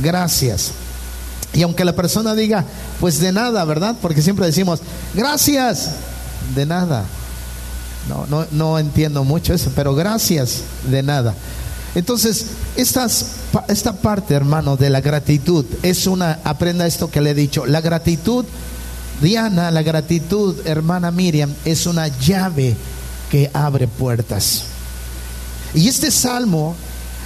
gracias. 0.00 0.70
Y 1.56 1.62
aunque 1.62 1.86
la 1.86 1.96
persona 1.96 2.34
diga, 2.34 2.64
pues 3.00 3.18
de 3.18 3.32
nada, 3.32 3.64
¿verdad? 3.64 3.96
Porque 4.02 4.20
siempre 4.20 4.44
decimos, 4.44 4.80
gracias, 5.14 5.92
de 6.54 6.66
nada. 6.66 7.04
No, 8.10 8.26
no, 8.26 8.46
no 8.52 8.78
entiendo 8.78 9.24
mucho 9.24 9.54
eso, 9.54 9.72
pero 9.74 9.94
gracias, 9.94 10.60
de 10.84 11.02
nada. 11.02 11.34
Entonces, 11.94 12.48
esta 12.76 13.92
parte, 14.02 14.34
hermano, 14.34 14.76
de 14.76 14.90
la 14.90 15.00
gratitud 15.00 15.64
es 15.82 16.06
una, 16.06 16.40
aprenda 16.44 16.86
esto 16.86 17.10
que 17.10 17.22
le 17.22 17.30
he 17.30 17.34
dicho, 17.34 17.64
la 17.64 17.80
gratitud, 17.80 18.44
Diana, 19.22 19.70
la 19.70 19.82
gratitud, 19.82 20.54
hermana 20.66 21.10
Miriam, 21.10 21.54
es 21.64 21.86
una 21.86 22.08
llave 22.08 22.76
que 23.30 23.50
abre 23.54 23.88
puertas. 23.88 24.64
Y 25.72 25.88
este 25.88 26.10
salmo 26.10 26.76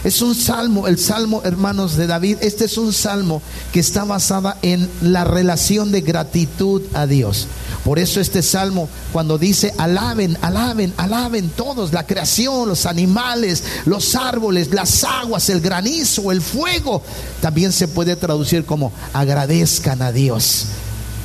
es 0.02 0.23
un 0.23 0.35
salmo, 0.35 0.87
el 0.87 0.99
salmo, 0.99 1.42
hermanos 1.45 1.97
de 1.97 2.07
David, 2.07 2.38
este 2.40 2.64
es 2.64 2.78
un 2.78 2.92
salmo 2.92 3.42
que 3.73 3.80
está 3.80 4.04
basada 4.04 4.57
en 4.62 4.88
la 5.02 5.25
relación 5.25 5.92
de 5.92 6.00
gratitud 6.00 6.83
a 6.95 7.07
Dios. 7.07 7.49
Por 7.85 7.99
eso 7.99 8.21
este 8.21 8.42
salmo, 8.42 8.88
cuando 9.12 9.37
dice, 9.37 9.75
alaben, 9.76 10.38
alaben, 10.40 10.95
alaben 10.97 11.50
todos, 11.50 11.92
la 11.92 12.07
creación, 12.07 12.69
los 12.69 12.87
animales, 12.87 13.62
los 13.85 14.14
árboles, 14.14 14.73
las 14.73 15.04
aguas, 15.04 15.50
el 15.50 15.61
granizo, 15.61 16.33
el 16.33 16.40
fuego, 16.40 17.02
también 17.42 17.73
se 17.73 17.87
puede 17.87 18.16
traducir 18.16 18.64
como 18.64 18.92
agradezcan 19.12 20.00
a 20.00 20.12
Dios, 20.12 20.66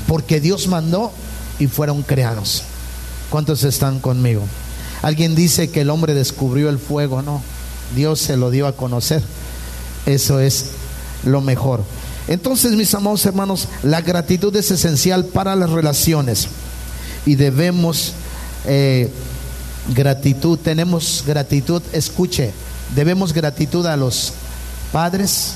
porque 0.05 0.41
Dios 0.41 0.67
mandó 0.67 1.13
y 1.60 1.67
fueron 1.67 2.03
creados. 2.03 2.63
¿Cuántos 3.29 3.63
están 3.63 4.00
conmigo? 4.00 4.44
Alguien 5.01 5.34
dice 5.34 5.70
que 5.70 5.82
el 5.82 5.89
hombre 5.89 6.13
descubrió 6.13 6.70
el 6.70 6.79
fuego, 6.79 7.22
no. 7.22 7.41
Dios 7.93 8.19
se 8.19 8.37
lo 8.37 8.49
dio 8.49 8.67
a 8.67 8.75
conocer. 8.75 9.21
Eso 10.05 10.39
es 10.39 10.71
lo 11.23 11.41
mejor. 11.41 11.83
Entonces, 12.27 12.71
mis 12.73 12.93
amados 12.95 13.25
hermanos, 13.25 13.67
la 13.83 14.01
gratitud 14.01 14.55
es 14.55 14.71
esencial 14.71 15.25
para 15.25 15.55
las 15.55 15.69
relaciones 15.69 16.47
y 17.25 17.35
debemos 17.35 18.13
eh, 18.65 19.11
gratitud, 19.93 20.57
tenemos 20.57 21.23
gratitud, 21.25 21.81
escuche, 21.91 22.51
debemos 22.95 23.33
gratitud 23.33 23.85
a 23.85 23.95
los 23.95 24.33
padres, 24.91 25.53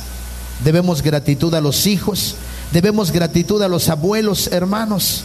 debemos 0.64 1.02
gratitud 1.02 1.54
a 1.56 1.62
los 1.62 1.88
hijos, 1.88 2.36
debemos 2.72 3.12
gratitud 3.12 3.62
a 3.64 3.68
los 3.68 3.90
abuelos, 3.90 4.48
hermanos, 4.52 5.24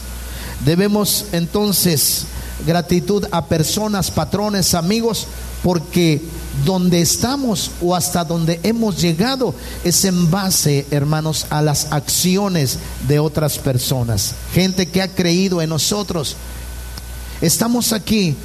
debemos 0.65 1.27
entonces 1.33 2.25
gratitud 2.67 3.27
a 3.31 3.47
personas, 3.47 4.11
patrones, 4.11 4.75
amigos, 4.75 5.27
porque 5.63 6.23
donde 6.65 7.01
estamos 7.01 7.71
o 7.81 7.95
hasta 7.95 8.25
donde 8.25 8.61
hemos 8.63 9.01
llegado 9.01 9.55
es 9.83 10.05
en 10.05 10.31
base, 10.31 10.87
hermanos, 10.91 11.47
a 11.51 11.63
las 11.63 11.93
acciones 11.93 12.79
de 13.09 13.19
otras 13.19 13.59
personas, 13.59 14.35
gente 14.53 14.87
que 14.87 15.03
ha 15.03 15.09
creído 15.09 15.61
en 15.63 15.71
nosotros. 15.71 16.37
Estamos 17.41 17.93
aquí 17.93 18.37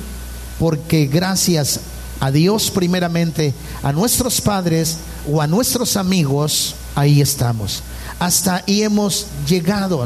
porque 0.60 1.06
gracias 1.06 1.80
a 2.20 2.32
Dios 2.32 2.72
primeramente, 2.72 3.54
a 3.84 3.94
nuestros 3.94 4.42
padres 4.42 4.98
o 5.32 5.42
a 5.42 5.48
nuestros 5.48 5.96
amigos, 5.96 6.76
ahí 6.96 7.22
estamos. 7.22 7.84
Hasta 8.20 8.64
ahí 8.68 8.84
hemos 8.84 9.28
llegado. 9.48 10.06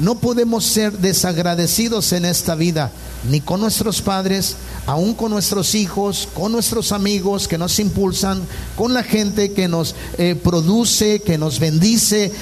No 0.00 0.14
podemos 0.14 0.64
ser 0.64 0.92
desagradecidos 0.98 2.12
en 2.12 2.24
esta 2.24 2.54
vida, 2.54 2.90
ni 3.28 3.42
con 3.42 3.60
nuestros 3.60 4.00
padres, 4.00 4.56
aún 4.86 5.12
con 5.12 5.30
nuestros 5.30 5.74
hijos, 5.74 6.26
con 6.32 6.52
nuestros 6.52 6.92
amigos 6.92 7.46
que 7.46 7.58
nos 7.58 7.78
impulsan, 7.78 8.40
con 8.76 8.94
la 8.94 9.02
gente 9.02 9.52
que 9.52 9.68
nos 9.68 9.94
eh, 10.16 10.36
produce, 10.42 11.20
que 11.20 11.36
nos 11.36 11.60
bendice, 11.60 12.32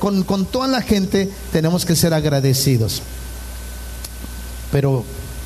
con, 0.00 0.24
con 0.24 0.44
toda 0.44 0.66
la 0.66 0.82
gente 0.82 1.30
tenemos 1.52 1.84
que 1.84 1.94
ser 1.94 2.12
agradecidos. 2.12 3.00
Pero 4.72 5.04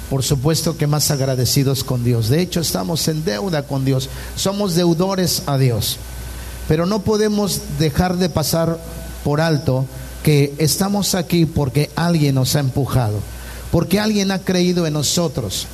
por 0.08 0.22
supuesto 0.22 0.78
que 0.78 0.86
más 0.86 1.10
agradecidos 1.10 1.84
con 1.84 2.02
Dios. 2.02 2.30
De 2.30 2.40
hecho, 2.40 2.60
estamos 2.60 3.06
en 3.08 3.24
deuda 3.24 3.62
con 3.66 3.84
Dios. 3.84 4.08
Somos 4.36 4.74
deudores 4.74 5.42
a 5.44 5.58
Dios. 5.58 5.98
Pero 6.66 6.86
no 6.86 7.02
podemos 7.02 7.60
dejar 7.78 8.16
de 8.16 8.30
pasar 8.30 8.78
por 9.22 9.40
alto 9.40 9.86
que 10.22 10.54
estamos 10.58 11.14
aquí 11.14 11.46
porque 11.46 11.90
alguien 11.96 12.36
nos 12.36 12.54
ha 12.56 12.60
empujado, 12.60 13.18
porque 13.70 14.00
alguien 14.00 14.30
ha 14.30 14.38
creído 14.38 14.86
en 14.86 14.94
nosotros. 14.94 15.66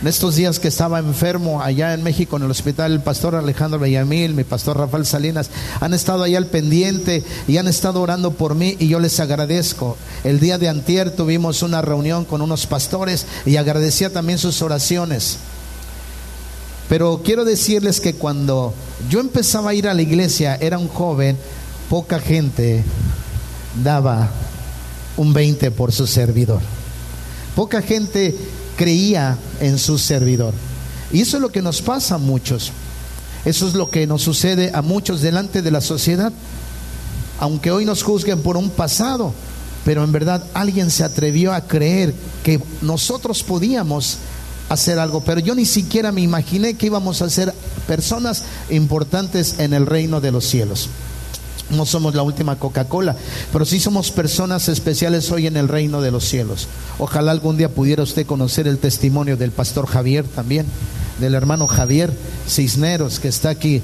En 0.00 0.08
estos 0.08 0.34
días 0.34 0.58
que 0.58 0.66
estaba 0.66 0.98
enfermo 0.98 1.62
allá 1.62 1.94
en 1.94 2.02
México, 2.02 2.36
en 2.36 2.42
el 2.42 2.50
hospital, 2.50 2.90
el 2.90 3.02
pastor 3.02 3.36
Alejandro 3.36 3.78
Bellamil, 3.78 4.34
mi 4.34 4.42
pastor 4.42 4.76
Rafael 4.76 5.06
Salinas, 5.06 5.48
han 5.78 5.94
estado 5.94 6.24
allá 6.24 6.38
al 6.38 6.46
pendiente 6.46 7.22
y 7.46 7.56
han 7.58 7.68
estado 7.68 8.02
orando 8.02 8.32
por 8.32 8.56
mí 8.56 8.76
y 8.80 8.88
yo 8.88 8.98
les 8.98 9.20
agradezco. 9.20 9.96
El 10.24 10.40
día 10.40 10.58
de 10.58 10.68
antier 10.68 11.14
tuvimos 11.14 11.62
una 11.62 11.82
reunión 11.82 12.24
con 12.24 12.42
unos 12.42 12.66
pastores 12.66 13.26
y 13.46 13.56
agradecía 13.58 14.12
también 14.12 14.40
sus 14.40 14.60
oraciones. 14.60 15.36
Pero 16.88 17.22
quiero 17.24 17.44
decirles 17.44 18.00
que 18.00 18.14
cuando 18.14 18.74
yo 19.08 19.20
empezaba 19.20 19.70
a 19.70 19.74
ir 19.74 19.86
a 19.86 19.94
la 19.94 20.02
iglesia, 20.02 20.56
era 20.60 20.78
un 20.78 20.88
joven, 20.88 21.38
poca 21.88 22.18
gente 22.18 22.82
daba 23.82 24.30
un 25.16 25.32
20 25.32 25.70
por 25.70 25.92
su 25.92 26.06
servidor. 26.06 26.60
Poca 27.54 27.82
gente 27.82 28.36
creía 28.76 29.38
en 29.60 29.78
su 29.78 29.98
servidor. 29.98 30.54
Y 31.12 31.20
eso 31.20 31.36
es 31.36 31.42
lo 31.42 31.52
que 31.52 31.62
nos 31.62 31.82
pasa 31.82 32.14
a 32.14 32.18
muchos. 32.18 32.72
Eso 33.44 33.68
es 33.68 33.74
lo 33.74 33.90
que 33.90 34.06
nos 34.06 34.22
sucede 34.22 34.70
a 34.72 34.82
muchos 34.82 35.20
delante 35.20 35.62
de 35.62 35.70
la 35.70 35.80
sociedad. 35.80 36.32
Aunque 37.40 37.70
hoy 37.70 37.84
nos 37.84 38.02
juzguen 38.02 38.40
por 38.40 38.56
un 38.56 38.70
pasado, 38.70 39.34
pero 39.84 40.04
en 40.04 40.12
verdad 40.12 40.44
alguien 40.54 40.90
se 40.90 41.04
atrevió 41.04 41.52
a 41.52 41.62
creer 41.62 42.14
que 42.44 42.60
nosotros 42.80 43.42
podíamos 43.42 44.18
hacer 44.68 44.98
algo, 44.98 45.22
pero 45.22 45.40
yo 45.40 45.54
ni 45.54 45.66
siquiera 45.66 46.12
me 46.12 46.22
imaginé 46.22 46.74
que 46.74 46.86
íbamos 46.86 47.20
a 47.20 47.28
ser 47.28 47.52
personas 47.86 48.44
importantes 48.70 49.56
en 49.58 49.74
el 49.74 49.86
reino 49.86 50.20
de 50.20 50.32
los 50.32 50.46
cielos. 50.46 50.88
No 51.72 51.86
somos 51.86 52.14
la 52.14 52.22
última 52.22 52.56
Coca-Cola, 52.56 53.16
pero 53.52 53.64
sí 53.64 53.80
somos 53.80 54.10
personas 54.10 54.68
especiales 54.68 55.30
hoy 55.30 55.46
en 55.46 55.56
el 55.56 55.68
reino 55.68 56.00
de 56.02 56.10
los 56.10 56.24
cielos. 56.24 56.68
Ojalá 56.98 57.32
algún 57.32 57.56
día 57.56 57.70
pudiera 57.70 58.02
usted 58.02 58.26
conocer 58.26 58.68
el 58.68 58.78
testimonio 58.78 59.36
del 59.36 59.52
pastor 59.52 59.86
Javier 59.86 60.24
también, 60.24 60.66
del 61.18 61.34
hermano 61.34 61.66
Javier 61.66 62.12
Cisneros, 62.46 63.20
que 63.20 63.28
está 63.28 63.48
aquí 63.48 63.80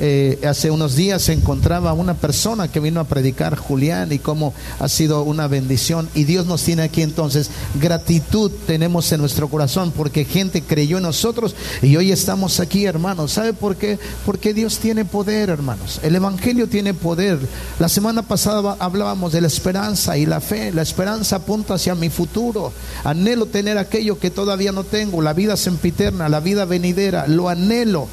eh, 0.00 0.38
hace 0.46 0.70
unos 0.70 0.94
días 0.94 1.22
se 1.22 1.32
encontraba 1.32 1.92
una 1.92 2.14
persona 2.14 2.68
que 2.68 2.78
vino 2.78 3.00
a 3.00 3.04
predicar 3.04 3.56
Julián 3.56 4.12
y 4.12 4.20
cómo 4.20 4.54
ha 4.78 4.88
sido 4.88 5.22
una 5.22 5.48
bendición. 5.48 6.08
Y 6.14 6.24
Dios 6.24 6.46
nos 6.46 6.62
tiene 6.62 6.82
aquí 6.82 7.02
entonces. 7.02 7.50
Gratitud 7.80 8.52
tenemos 8.66 9.10
en 9.10 9.20
nuestro 9.20 9.48
corazón 9.48 9.92
porque 9.96 10.24
gente 10.24 10.62
creyó 10.62 10.98
en 10.98 11.02
nosotros 11.02 11.56
y 11.82 11.96
hoy 11.96 12.12
estamos 12.12 12.60
aquí, 12.60 12.84
hermanos. 12.84 13.32
¿Sabe 13.32 13.52
por 13.52 13.76
qué? 13.76 13.98
Porque 14.24 14.54
Dios 14.54 14.78
tiene 14.78 15.04
poder, 15.04 15.50
hermanos. 15.50 16.00
El 16.02 16.14
Evangelio 16.14 16.68
tiene 16.68 16.94
poder. 16.94 17.38
La 17.80 17.88
semana 17.88 18.22
pasada 18.22 18.76
hablábamos 18.78 19.32
de 19.32 19.40
la 19.40 19.48
esperanza 19.48 20.16
y 20.16 20.26
la 20.26 20.40
fe. 20.40 20.72
La 20.72 20.82
esperanza 20.82 21.36
apunta 21.36 21.74
hacia 21.74 21.94
mi 21.94 22.08
futuro. 22.08 22.72
Anhelo 23.02 23.46
tener 23.46 23.78
aquello 23.78 24.18
que 24.18 24.30
todavía 24.30 24.70
no 24.70 24.84
tengo, 24.84 25.22
la 25.22 25.32
vida 25.32 25.56
sempiterna, 25.56 26.28
la 26.28 26.40
vida 26.40 26.64
venidera. 26.64 27.26
Lo 27.26 27.48
anhelo. 27.48 28.06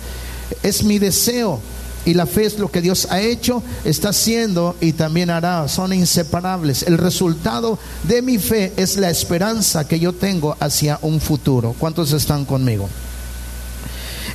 Es 0.63 0.84
mi 0.84 1.00
deseo 1.00 1.60
y 2.06 2.13
la 2.13 2.28
fe 2.28 2.46
es 2.46 2.60
lo 2.60 2.70
que 2.70 2.82
Dios 2.82 3.08
ha 3.10 3.20
hecho, 3.20 3.63
está 3.84 4.10
haciendo 4.10 4.76
y 4.80 4.94
también 4.94 5.32
hará. 5.32 5.68
Son 5.68 5.91
inseparables. 5.91 6.84
El 6.84 6.98
resultado 6.98 7.80
de 8.04 8.22
mi 8.22 8.38
fe 8.38 8.74
es 8.78 8.98
la 8.98 9.10
esperanza 9.10 9.88
que 9.88 10.00
yo 10.00 10.13
tengo 10.13 10.56
hacia 10.60 11.00
un 11.02 11.20
futuro. 11.20 11.76
¿Cuántos 11.80 12.13
están 12.13 12.46
conmigo? 12.46 12.88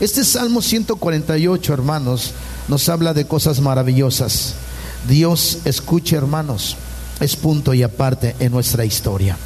Este 0.00 0.24
Salmo 0.24 0.62
148, 0.62 1.72
hermanos, 1.72 2.33
nos 2.68 2.88
habla 2.88 3.14
de 3.14 3.26
cosas 3.26 3.61
maravillosas. 3.61 4.54
Dios, 5.09 5.59
escuche, 5.64 6.16
hermanos, 6.16 6.76
es 7.20 7.37
punto 7.37 7.72
y 7.72 7.83
aparte 7.83 8.35
en 8.40 8.50
nuestra 8.50 8.85
historia. 8.85 9.37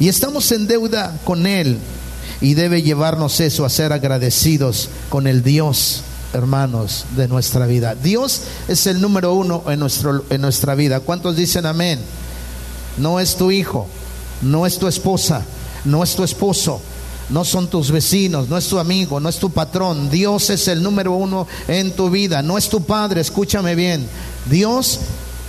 Y 0.00 0.08
estamos 0.08 0.50
en 0.52 0.66
deuda 0.66 1.18
con 1.24 1.46
Él 1.46 1.78
y 2.40 2.54
debe 2.54 2.82
llevarnos 2.82 3.40
eso 3.40 3.64
a 3.64 3.70
ser 3.70 3.92
agradecidos 3.92 4.88
con 5.08 5.26
el 5.26 5.42
Dios, 5.42 6.02
hermanos, 6.34 7.06
de 7.16 7.28
nuestra 7.28 7.66
vida. 7.66 7.94
Dios 7.94 8.42
es 8.68 8.86
el 8.86 9.00
número 9.00 9.32
uno 9.32 9.64
en, 9.68 9.78
nuestro, 9.80 10.24
en 10.28 10.40
nuestra 10.40 10.74
vida. 10.74 11.00
¿Cuántos 11.00 11.36
dicen 11.36 11.64
amén? 11.64 12.00
No 12.98 13.20
es 13.20 13.36
tu 13.36 13.50
hijo, 13.50 13.86
no 14.42 14.66
es 14.66 14.78
tu 14.78 14.86
esposa, 14.86 15.42
no 15.84 16.02
es 16.02 16.14
tu 16.14 16.24
esposo, 16.24 16.80
no 17.30 17.44
son 17.44 17.68
tus 17.68 17.90
vecinos, 17.90 18.48
no 18.48 18.58
es 18.58 18.68
tu 18.68 18.78
amigo, 18.78 19.20
no 19.20 19.28
es 19.28 19.38
tu 19.38 19.50
patrón. 19.50 20.10
Dios 20.10 20.50
es 20.50 20.68
el 20.68 20.82
número 20.82 21.12
uno 21.12 21.46
en 21.68 21.92
tu 21.92 22.10
vida, 22.10 22.42
no 22.42 22.58
es 22.58 22.68
tu 22.68 22.82
padre, 22.82 23.20
escúchame 23.20 23.74
bien. 23.74 24.06
Dios 24.50 25.00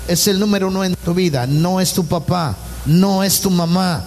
es 0.08 0.28
el 0.28 0.40
número 0.40 0.68
uno 0.68 0.84
en 0.84 0.96
tu 0.96 1.14
vida, 1.14 1.48
no 1.48 1.82
es 1.82 1.94
tu 1.94 2.06
papá, 2.06 2.56
no 2.86 3.24
es 3.24 3.42
tu 3.42 3.50
mamá. 3.50 4.04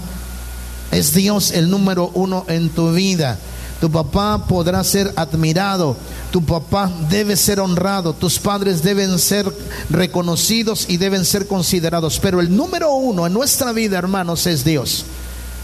Es 0.90 1.12
Dios 1.12 1.50
el 1.50 1.68
número 1.68 2.10
uno 2.14 2.46
en 2.48 2.70
tu 2.70 2.92
vida. 2.92 3.38
Tu 3.80 3.88
papá 3.90 4.44
podrá 4.46 4.82
ser 4.82 5.12
admirado, 5.14 5.96
tu 6.32 6.42
papá 6.44 6.90
debe 7.08 7.36
ser 7.36 7.60
honrado, 7.60 8.12
tus 8.12 8.38
padres 8.38 8.82
deben 8.82 9.18
ser 9.20 9.46
reconocidos 9.88 10.86
y 10.88 10.96
deben 10.96 11.24
ser 11.24 11.46
considerados. 11.46 12.18
Pero 12.18 12.40
el 12.40 12.54
número 12.56 12.92
uno 12.92 13.26
en 13.26 13.32
nuestra 13.32 13.72
vida, 13.72 13.96
hermanos, 13.96 14.46
es 14.48 14.64
Dios. 14.64 15.04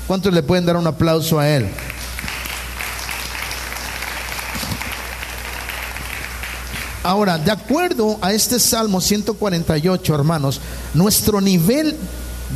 ¿Cuántos 0.07 0.33
le 0.33 0.45
pueden 0.45 0.65
dar 0.65 0.77
un 0.77 0.87
aplauso 0.87 1.41
a 1.41 1.49
Él? 1.49 1.69
Ahora, 7.03 7.37
de 7.37 7.51
acuerdo 7.51 8.19
a 8.23 8.33
este 8.33 8.59
Salmo 8.59 9.01
148, 9.01 10.15
hermanos, 10.15 10.61
nuestro 10.95 11.41
nivel 11.41 11.97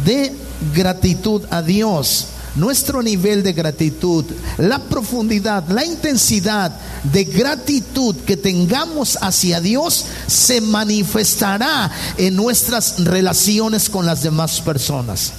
de 0.06 0.32
gratitud 0.74 1.42
a 1.50 1.60
Dios, 1.62 2.28
nuestro 2.58 3.02
nivel 3.02 3.42
de 3.42 3.52
gratitud, 3.52 4.24
la 4.58 4.80
profundidad, 4.80 5.68
la 5.68 5.84
intensidad 5.84 6.72
de 7.04 7.24
gratitud 7.24 8.16
que 8.26 8.36
tengamos 8.36 9.16
hacia 9.20 9.60
Dios 9.60 10.04
se 10.26 10.60
manifestará 10.60 11.90
en 12.16 12.34
nuestras 12.34 13.04
relaciones 13.04 13.88
con 13.88 14.04
las 14.04 14.22
demás 14.22 14.60
personas. 14.60 15.32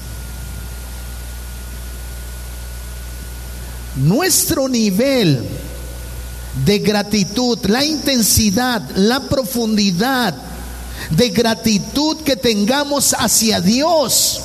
Nuestro 3.97 4.69
nivel 4.69 5.43
de 6.65 6.79
gratitud, 6.79 7.59
la 7.65 7.83
intensidad, 7.83 8.81
la 8.95 9.19
profundidad 9.21 10.35
de 11.09 11.29
gratitud 11.29 12.17
que 12.17 12.37
tengamos 12.37 13.13
hacia 13.13 13.59
Dios, 13.59 14.41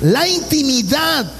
la 0.00 0.26
intimidad, 0.26 1.30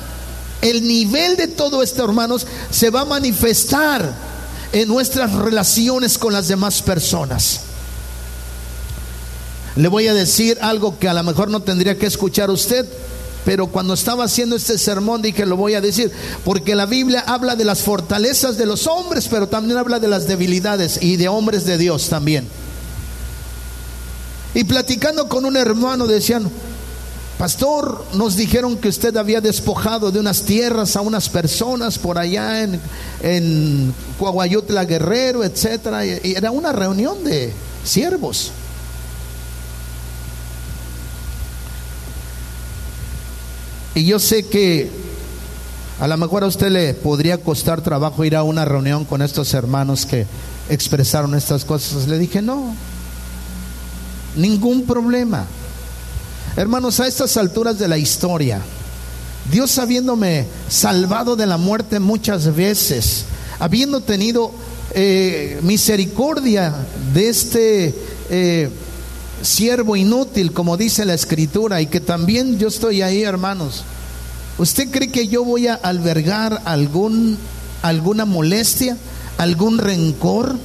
el 0.60 0.86
nivel 0.86 1.36
de 1.36 1.48
todo 1.48 1.82
esto, 1.82 2.04
hermanos, 2.04 2.46
se 2.70 2.90
va 2.90 3.02
a 3.02 3.06
manifestar 3.06 4.12
en 4.72 4.88
nuestras 4.88 5.32
relaciones 5.32 6.18
con 6.18 6.32
las 6.32 6.48
demás 6.48 6.82
personas. 6.82 7.60
Le 9.76 9.88
voy 9.88 10.08
a 10.08 10.14
decir 10.14 10.58
algo 10.60 10.98
que 10.98 11.08
a 11.08 11.14
lo 11.14 11.22
mejor 11.22 11.48
no 11.48 11.60
tendría 11.60 11.98
que 11.98 12.06
escuchar 12.06 12.50
usted, 12.50 12.86
pero 13.44 13.68
cuando 13.68 13.94
estaba 13.94 14.24
haciendo 14.24 14.56
este 14.56 14.76
sermón 14.76 15.22
dije, 15.22 15.46
lo 15.46 15.56
voy 15.56 15.74
a 15.74 15.80
decir, 15.80 16.12
porque 16.44 16.74
la 16.74 16.86
Biblia 16.86 17.24
habla 17.26 17.56
de 17.56 17.64
las 17.64 17.80
fortalezas 17.80 18.58
de 18.58 18.66
los 18.66 18.86
hombres, 18.86 19.28
pero 19.28 19.48
también 19.48 19.78
habla 19.78 19.98
de 19.98 20.08
las 20.08 20.26
debilidades 20.26 20.98
y 21.00 21.16
de 21.16 21.28
hombres 21.28 21.64
de 21.64 21.78
Dios 21.78 22.08
también. 22.08 22.46
Y 24.52 24.64
platicando 24.64 25.28
con 25.28 25.44
un 25.44 25.56
hermano 25.56 26.06
decían, 26.06 26.50
pastor, 27.40 28.04
nos 28.12 28.36
dijeron 28.36 28.76
que 28.76 28.90
usted 28.90 29.16
había 29.16 29.40
despojado 29.40 30.12
de 30.12 30.20
unas 30.20 30.42
tierras 30.42 30.94
a 30.94 31.00
unas 31.00 31.30
personas 31.30 31.98
por 31.98 32.18
allá 32.18 32.64
en, 32.64 32.78
en 33.22 33.94
Coahuayutla 34.18 34.84
Guerrero, 34.84 35.42
etcétera, 35.42 36.04
y 36.04 36.34
era 36.36 36.50
una 36.50 36.70
reunión 36.70 37.24
de 37.24 37.50
siervos. 37.82 38.52
Y 43.94 44.04
yo 44.04 44.18
sé 44.18 44.44
que 44.44 44.90
a 45.98 46.06
lo 46.08 46.18
mejor 46.18 46.44
a 46.44 46.46
usted 46.46 46.68
le 46.68 46.92
podría 46.92 47.38
costar 47.38 47.80
trabajo 47.80 48.22
ir 48.22 48.36
a 48.36 48.42
una 48.42 48.66
reunión 48.66 49.06
con 49.06 49.22
estos 49.22 49.54
hermanos 49.54 50.04
que 50.04 50.26
expresaron 50.68 51.34
estas 51.34 51.64
cosas. 51.64 52.06
Le 52.06 52.18
dije, 52.18 52.42
no, 52.42 52.74
ningún 54.36 54.82
problema. 54.84 55.46
Hermanos, 56.56 57.00
a 57.00 57.06
estas 57.06 57.36
alturas 57.36 57.78
de 57.78 57.88
la 57.88 57.98
historia, 57.98 58.60
Dios 59.50 59.78
habiéndome 59.78 60.46
salvado 60.68 61.36
de 61.36 61.46
la 61.46 61.56
muerte 61.56 62.00
muchas 62.00 62.54
veces, 62.54 63.24
habiendo 63.58 64.00
tenido 64.00 64.52
eh, 64.94 65.58
misericordia 65.62 66.74
de 67.14 67.28
este... 67.28 67.94
Eh, 68.30 68.70
siervo 69.42 69.96
inútil, 69.96 70.52
como 70.52 70.76
dice 70.76 71.04
la 71.04 71.14
escritura, 71.14 71.80
y 71.80 71.86
que 71.86 72.00
también 72.00 72.58
yo 72.58 72.68
estoy 72.68 73.02
ahí, 73.02 73.22
hermanos. 73.22 73.84
¿Usted 74.58 74.90
cree 74.90 75.10
que 75.10 75.28
yo 75.28 75.44
voy 75.44 75.66
a 75.66 75.74
albergar 75.74 76.62
algún, 76.64 77.38
alguna 77.82 78.24
molestia, 78.24 78.96
algún 79.38 79.78
rencor? 79.78 80.56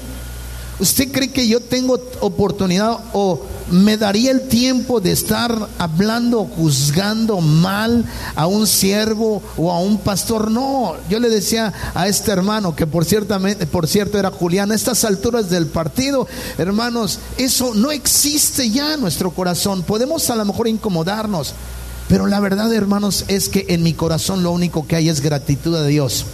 ¿Usted 0.78 1.10
cree 1.10 1.30
que 1.30 1.48
yo 1.48 1.62
tengo 1.62 1.98
oportunidad 2.20 2.98
o 3.14 3.42
me 3.72 3.96
daría 3.96 4.32
el 4.32 4.50
tiempo 4.50 5.00
de 5.00 5.14
estar 5.14 5.70
hablando 5.78 6.42
o 6.42 6.46
juzgando 6.48 7.40
mal 7.40 8.04
a 8.36 8.46
un 8.46 8.68
siervo 8.68 9.42
o 9.56 9.72
a 9.72 9.80
un 9.80 9.98
pastor? 10.00 10.52
No, 10.52 10.96
yo 11.10 11.22
le 11.22 11.30
decía 11.30 11.72
a 11.94 12.10
este 12.10 12.32
hermano 12.32 12.76
que 12.76 12.88
por, 12.88 13.06
cierto 13.06 14.20
era 14.20 14.32
Julián, 14.32 14.72
a 14.72 14.76
estas 14.76 15.06
alturas 15.06 15.50
del 15.50 15.68
partido, 15.68 16.28
hermanos, 16.58 17.20
eso 17.38 17.74
no 17.74 17.92
existe 17.92 18.70
ya 18.70 18.96
en 18.96 19.02
nuestro 19.02 19.32
corazón. 19.32 19.84
Podemos 19.84 20.30
a 20.30 20.36
lo 20.36 20.44
mejor 20.44 20.68
incomodarnos, 20.68 21.54
pero 22.10 22.28
la 22.28 22.42
verdad, 22.42 22.74
hermanos, 22.74 23.24
es 23.30 23.48
que 23.48 23.66
en 23.70 23.82
mi 23.82 23.94
corazón 23.94 24.44
lo 24.44 24.52
único 24.52 24.86
que 24.86 24.98
hay 24.98 25.08
es 25.08 25.22
gratitud 25.22 25.74
a 25.76 25.86
Dios 25.86 26.26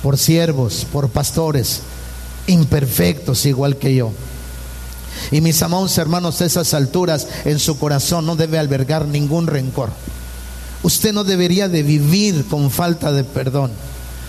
por 0.00 0.16
siervos, 0.16 0.86
por 0.92 1.08
pastores 1.08 1.80
imperfectos 2.46 3.46
igual 3.46 3.76
que 3.76 3.94
yo. 3.94 4.12
Y 5.30 5.40
mis 5.40 5.62
amados 5.62 5.96
hermanos, 5.98 6.40
a 6.40 6.46
esas 6.46 6.74
alturas 6.74 7.26
en 7.44 7.58
su 7.58 7.78
corazón 7.78 8.26
no 8.26 8.36
debe 8.36 8.58
albergar 8.58 9.06
ningún 9.06 9.46
rencor. 9.46 9.90
Usted 10.82 11.12
no 11.12 11.24
debería 11.24 11.68
de 11.68 11.82
vivir 11.82 12.46
con 12.46 12.70
falta 12.70 13.12
de 13.12 13.24
perdón. 13.24 13.70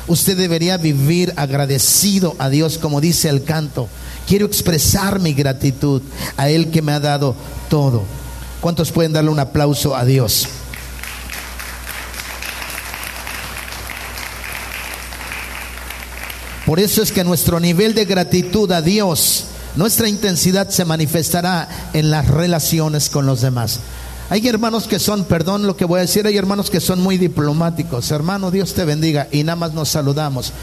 Usted 0.07 0.37
debería 0.37 0.77
vivir 0.77 1.33
agradecido 1.37 2.35
a 2.39 2.49
Dios 2.49 2.77
como 2.77 2.99
dice 2.99 3.29
el 3.29 3.43
canto. 3.43 3.87
Quiero 4.27 4.45
expresar 4.45 5.19
mi 5.19 5.33
gratitud 5.33 6.01
a 6.37 6.49
Él 6.49 6.71
que 6.71 6.81
me 6.81 6.91
ha 6.91 6.99
dado 6.99 7.35
todo. 7.69 8.03
¿Cuántos 8.59 8.91
pueden 8.91 9.13
darle 9.13 9.31
un 9.31 9.39
aplauso 9.39 9.95
a 9.95 10.05
Dios? 10.05 10.47
Por 16.71 16.79
eso 16.79 17.01
es 17.01 17.11
que 17.11 17.25
nuestro 17.25 17.59
nivel 17.59 17.93
de 17.93 18.05
gratitud 18.05 18.71
a 18.71 18.81
Dios, 18.81 19.43
nuestra 19.75 20.07
intensidad 20.07 20.69
se 20.69 20.85
manifestará 20.85 21.67
en 21.91 22.09
las 22.09 22.29
relaciones 22.29 23.09
con 23.09 23.25
los 23.25 23.41
demás. 23.41 23.81
Hay 24.29 24.47
hermanos 24.47 24.87
que 24.87 24.97
son, 24.97 25.25
perdón 25.25 25.67
lo 25.67 25.75
que 25.75 25.83
voy 25.83 25.97
a 25.97 26.03
decir, 26.03 26.25
hay 26.25 26.37
hermanos 26.37 26.69
que 26.69 26.79
son 26.79 27.01
muy 27.01 27.17
diplomáticos. 27.17 28.09
Hermano, 28.11 28.51
Dios 28.51 28.73
te 28.73 28.85
bendiga 28.85 29.27
y 29.33 29.43
nada 29.43 29.57
más 29.57 29.73
nos 29.73 29.89
saludamos. 29.89 30.53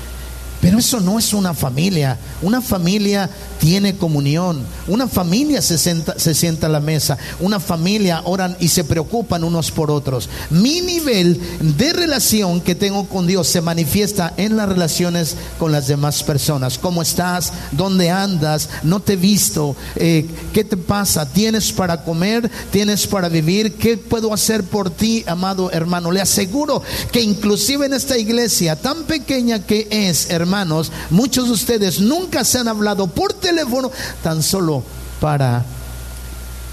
Pero 0.61 0.79
eso 0.79 1.01
no 1.01 1.19
es 1.19 1.33
una 1.33 1.55
familia. 1.55 2.19
Una 2.43 2.61
familia 2.61 3.31
tiene 3.61 3.97
comunión. 3.97 4.65
Una 4.89 5.07
familia 5.07 5.63
se, 5.63 5.79
se 5.79 6.35
sienta 6.35 6.67
a 6.67 6.71
la 6.71 6.81
mesa. 6.81 7.17
Una 7.39 7.61
familia 7.61 8.23
oran 8.25 8.57
y 8.59 8.69
se 8.69 8.83
preocupan 8.83 9.45
unos 9.45 9.71
por 9.71 9.91
otros. 9.91 10.29
Mi 10.51 10.81
nivel 10.81 11.41
de 11.61 11.93
relación 11.93 12.61
que 12.61 12.75
tengo 12.75 13.09
con 13.09 13.27
Dios 13.27 13.47
se 13.47 13.61
manifiesta 13.61 14.35
en 14.37 14.57
las 14.57 14.69
relaciones 14.69 15.37
con 15.59 15.71
las 15.71 15.87
demás 15.87 16.25
personas. 16.25 16.77
¿Cómo 16.79 17.03
estás? 17.03 17.53
¿Dónde 17.73 18.11
andas? 18.11 18.69
¿No 18.83 19.01
te 19.01 19.13
he 19.13 19.17
visto? 19.17 19.77
Eh, 19.95 20.29
¿Qué 20.53 20.65
te 20.65 20.77
pasa? 20.77 21.27
¿Tienes 21.27 21.73
para 21.73 22.03
comer? 22.03 22.51
¿Tienes 22.73 23.07
para 23.07 23.29
vivir? 23.29 23.75
¿Qué 23.75 23.97
puedo 23.97 24.35
hacer 24.35 24.65
por 24.65 24.91
ti, 24.91 25.25
amado 25.27 25.71
hermano? 25.71 26.11
Le 26.11 26.21
aseguro 26.21 26.83
que 27.13 27.21
inclusive 27.21 27.87
en 27.87 27.95
esta 27.95 28.19
iglesia 28.19 28.75
tan 28.75 29.05
pequeña 29.05 29.65
que 29.65 29.87
es, 29.91 30.31
hermano, 30.31 30.48
hermanos, 30.49 30.91
muchos 31.11 31.45
de 31.45 31.53
ustedes 31.53 32.01
nunca 32.01 32.43
se 32.43 32.59
han 32.59 32.69
hablado 32.69 33.07
por 33.07 33.35
teléfono 33.35 33.93
tan 34.23 34.43
solo 34.43 34.83
para 35.21 35.63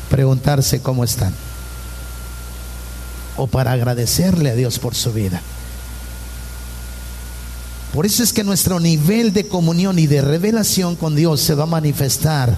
preguntarse 0.10 0.82
cómo 0.82 1.04
están 1.04 1.34
o 3.36 3.48
para 3.48 3.74
agradecerle 3.74 4.52
a 4.52 4.56
Dios 4.56 4.80
por 4.80 4.96
su 4.96 5.12
vida. 5.12 5.42
Por 7.94 8.06
eso 8.06 8.24
es 8.24 8.32
que 8.32 8.46
nuestro 8.46 8.80
nivel 8.80 9.34
de 9.34 9.50
comunión 9.50 10.00
y 10.00 10.08
de 10.08 10.22
revelación 10.22 10.96
con 10.96 11.14
Dios 11.14 11.42
se 11.42 11.54
va 11.54 11.64
a 11.64 11.68
manifestar 11.68 12.58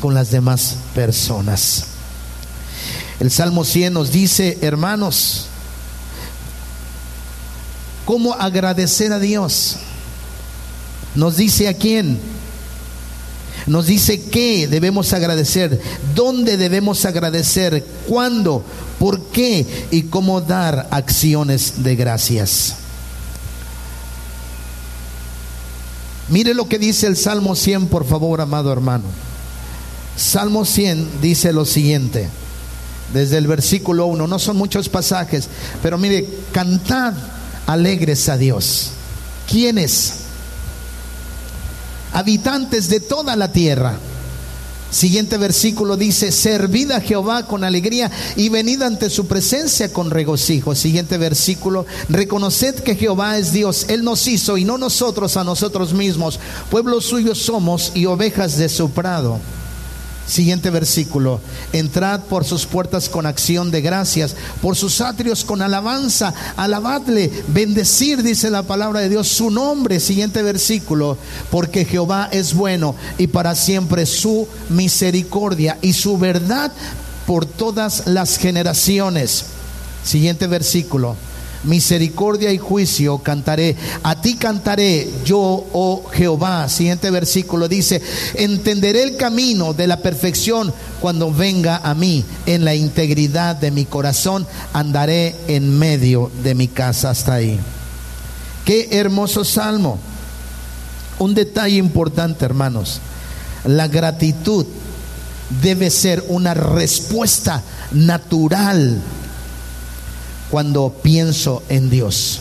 con 0.00 0.14
las 0.14 0.30
demás 0.30 0.76
personas. 0.94 1.86
El 3.18 3.32
Salmo 3.32 3.64
100 3.64 3.92
nos 3.92 4.12
dice, 4.12 4.58
hermanos, 4.62 5.46
¿cómo 8.04 8.34
agradecer 8.34 9.12
a 9.12 9.18
Dios? 9.18 9.78
Nos 11.16 11.36
dice 11.36 11.68
a 11.68 11.74
quién. 11.74 12.18
Nos 13.66 13.86
dice 13.86 14.22
qué 14.22 14.68
debemos 14.68 15.12
agradecer, 15.12 15.80
dónde 16.14 16.56
debemos 16.56 17.04
agradecer, 17.04 17.84
cuándo, 18.06 18.62
por 19.00 19.20
qué 19.20 19.66
y 19.90 20.02
cómo 20.02 20.40
dar 20.40 20.86
acciones 20.92 21.82
de 21.82 21.96
gracias. 21.96 22.76
Mire 26.28 26.54
lo 26.54 26.68
que 26.68 26.78
dice 26.78 27.08
el 27.08 27.16
Salmo 27.16 27.56
100, 27.56 27.88
por 27.88 28.06
favor, 28.06 28.40
amado 28.40 28.72
hermano. 28.72 29.04
Salmo 30.16 30.64
100 30.64 31.20
dice 31.20 31.52
lo 31.52 31.64
siguiente, 31.64 32.28
desde 33.12 33.38
el 33.38 33.48
versículo 33.48 34.06
1, 34.06 34.28
no 34.28 34.38
son 34.38 34.56
muchos 34.56 34.88
pasajes, 34.88 35.48
pero 35.82 35.98
mire, 35.98 36.24
cantad 36.52 37.14
alegres 37.66 38.28
a 38.28 38.36
Dios. 38.36 38.92
¿Quiénes? 39.50 40.25
Habitantes 42.12 42.88
de 42.88 43.00
toda 43.00 43.36
la 43.36 43.52
tierra. 43.52 43.98
Siguiente 44.90 45.36
versículo 45.36 45.96
dice, 45.96 46.30
servid 46.30 46.92
a 46.92 47.00
Jehová 47.00 47.46
con 47.46 47.64
alegría 47.64 48.10
y 48.36 48.48
venid 48.48 48.82
ante 48.82 49.10
su 49.10 49.26
presencia 49.26 49.92
con 49.92 50.10
regocijo. 50.10 50.74
Siguiente 50.74 51.18
versículo, 51.18 51.86
reconoced 52.08 52.76
que 52.76 52.94
Jehová 52.94 53.36
es 53.36 53.52
Dios, 53.52 53.86
Él 53.88 54.04
nos 54.04 54.26
hizo 54.28 54.56
y 54.56 54.64
no 54.64 54.78
nosotros 54.78 55.36
a 55.36 55.44
nosotros 55.44 55.92
mismos. 55.92 56.38
Pueblo 56.70 57.00
suyo 57.00 57.34
somos 57.34 57.92
y 57.94 58.06
ovejas 58.06 58.56
de 58.56 58.68
su 58.68 58.90
prado. 58.90 59.40
Siguiente 60.26 60.70
versículo. 60.70 61.40
Entrad 61.72 62.20
por 62.22 62.44
sus 62.44 62.66
puertas 62.66 63.08
con 63.08 63.26
acción 63.26 63.70
de 63.70 63.80
gracias, 63.80 64.34
por 64.60 64.74
sus 64.76 65.00
atrios 65.00 65.44
con 65.44 65.62
alabanza. 65.62 66.34
Alabadle, 66.56 67.30
bendecir, 67.48 68.22
dice 68.22 68.50
la 68.50 68.64
palabra 68.64 69.00
de 69.00 69.08
Dios, 69.08 69.28
su 69.28 69.50
nombre. 69.50 70.00
Siguiente 70.00 70.42
versículo. 70.42 71.16
Porque 71.50 71.84
Jehová 71.84 72.28
es 72.32 72.54
bueno 72.54 72.96
y 73.18 73.28
para 73.28 73.54
siempre 73.54 74.04
su 74.06 74.48
misericordia 74.68 75.78
y 75.80 75.92
su 75.92 76.18
verdad 76.18 76.72
por 77.26 77.46
todas 77.46 78.06
las 78.06 78.38
generaciones. 78.38 79.44
Siguiente 80.04 80.46
versículo 80.46 81.16
misericordia 81.66 82.52
y 82.52 82.58
juicio 82.58 83.18
cantaré. 83.18 83.76
A 84.02 84.20
ti 84.20 84.34
cantaré 84.36 85.08
yo, 85.24 85.66
oh 85.72 86.04
Jehová. 86.12 86.68
Siguiente 86.68 87.10
versículo 87.10 87.68
dice, 87.68 88.00
entenderé 88.34 89.02
el 89.02 89.16
camino 89.16 89.74
de 89.74 89.86
la 89.86 89.98
perfección 89.98 90.72
cuando 91.00 91.32
venga 91.32 91.76
a 91.82 91.94
mí. 91.94 92.24
En 92.46 92.64
la 92.64 92.74
integridad 92.74 93.56
de 93.56 93.70
mi 93.70 93.84
corazón 93.84 94.46
andaré 94.72 95.34
en 95.48 95.78
medio 95.78 96.30
de 96.42 96.54
mi 96.54 96.68
casa. 96.68 97.10
Hasta 97.10 97.34
ahí. 97.34 97.60
Qué 98.64 98.88
hermoso 98.92 99.44
salmo. 99.44 99.98
Un 101.18 101.34
detalle 101.34 101.76
importante, 101.76 102.44
hermanos. 102.44 103.00
La 103.64 103.88
gratitud 103.88 104.66
debe 105.62 105.90
ser 105.90 106.24
una 106.28 106.54
respuesta 106.54 107.62
natural 107.92 109.00
cuando 110.50 110.90
pienso 111.02 111.62
en 111.68 111.90
Dios. 111.90 112.40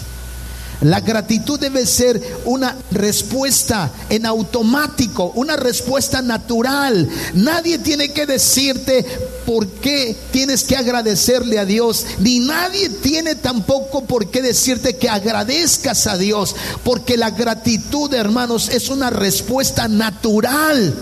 La 0.82 1.00
gratitud 1.00 1.60
debe 1.60 1.86
ser 1.86 2.22
una 2.44 2.76
respuesta 2.92 3.92
en 4.10 4.26
automático, 4.26 5.32
una 5.36 5.56
respuesta 5.56 6.22
natural. 6.22 7.10
Nadie 7.34 7.80
tiene 7.80 8.12
que 8.12 8.26
decirte 8.26 9.06
por 9.46 9.68
qué 9.68 10.16
tienes 10.32 10.64
que 10.64 10.76
agradecerle 10.76 11.60
a 11.60 11.66
Dios, 11.66 12.06
ni 12.20 12.40
nadie 12.40 12.90
tiene 12.90 13.36
tampoco 13.36 14.04
por 14.04 14.30
qué 14.30 14.42
decirte 14.42 14.98
que 14.98 15.10
agradezcas 15.10 16.08
a 16.08 16.18
Dios, 16.18 16.56
porque 16.84 17.18
la 17.18 17.32
gratitud, 17.32 18.14
hermanos, 18.14 18.70
es 18.70 18.90
una 18.90 19.10
respuesta 19.10 19.88
natural 19.88 20.94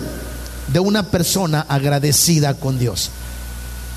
de 0.71 0.79
una 0.79 1.03
persona 1.03 1.65
agradecida 1.67 2.53
con 2.53 2.79
Dios. 2.79 3.09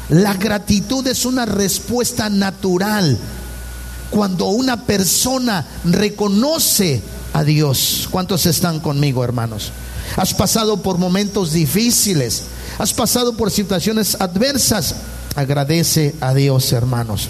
La 0.09 0.35
gratitud 0.35 1.07
es 1.07 1.25
una 1.25 1.47
respuesta 1.47 2.31
natural 2.31 3.19
cuando 4.11 4.47
una 4.47 4.85
persona 4.85 5.67
reconoce 5.85 7.03
a 7.33 7.43
Dios. 7.43 8.09
¿Cuántos 8.11 8.47
están 8.47 8.81
conmigo, 8.81 9.25
hermanos? 9.25 9.73
Has 10.17 10.33
pasado 10.33 10.79
por 10.79 10.99
momentos 10.99 11.53
difíciles, 11.53 12.45
has 12.79 12.93
pasado 12.93 13.37
por 13.37 13.51
situaciones 13.51 14.17
adversas. 14.21 14.95
Agradece 15.35 16.15
a 16.21 16.33
Dios, 16.35 16.73
hermanos. 16.73 17.29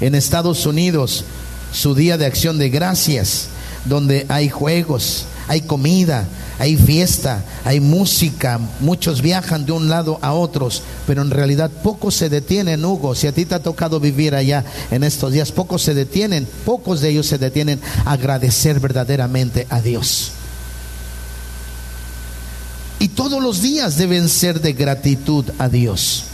En 0.00 0.14
Estados 0.14 0.66
Unidos, 0.66 1.24
su 1.72 1.94
día 1.94 2.16
de 2.16 2.26
acción 2.26 2.58
de 2.58 2.70
gracias, 2.70 3.48
donde 3.84 4.26
hay 4.28 4.48
juegos, 4.48 5.26
hay 5.48 5.62
comida, 5.62 6.26
hay 6.58 6.76
fiesta, 6.76 7.44
hay 7.64 7.80
música, 7.80 8.60
muchos 8.80 9.22
viajan 9.22 9.66
de 9.66 9.72
un 9.72 9.88
lado 9.88 10.18
a 10.22 10.32
otros, 10.32 10.82
pero 11.06 11.22
en 11.22 11.30
realidad 11.30 11.70
pocos 11.70 12.14
se 12.14 12.28
detienen, 12.28 12.84
Hugo, 12.84 13.14
si 13.14 13.26
a 13.26 13.32
ti 13.32 13.44
te 13.44 13.54
ha 13.54 13.62
tocado 13.62 14.00
vivir 14.00 14.34
allá 14.34 14.64
en 14.90 15.04
estos 15.04 15.32
días, 15.32 15.52
pocos 15.52 15.82
se 15.82 15.94
detienen, 15.94 16.46
pocos 16.64 17.00
de 17.00 17.10
ellos 17.10 17.26
se 17.26 17.38
detienen 17.38 17.80
a 18.04 18.12
agradecer 18.12 18.80
verdaderamente 18.80 19.66
a 19.70 19.80
Dios. 19.80 20.32
Y 22.98 23.08
todos 23.08 23.42
los 23.42 23.62
días 23.62 23.96
deben 23.96 24.28
ser 24.28 24.60
de 24.60 24.74
gratitud 24.74 25.44
a 25.58 25.68
Dios. 25.68 26.24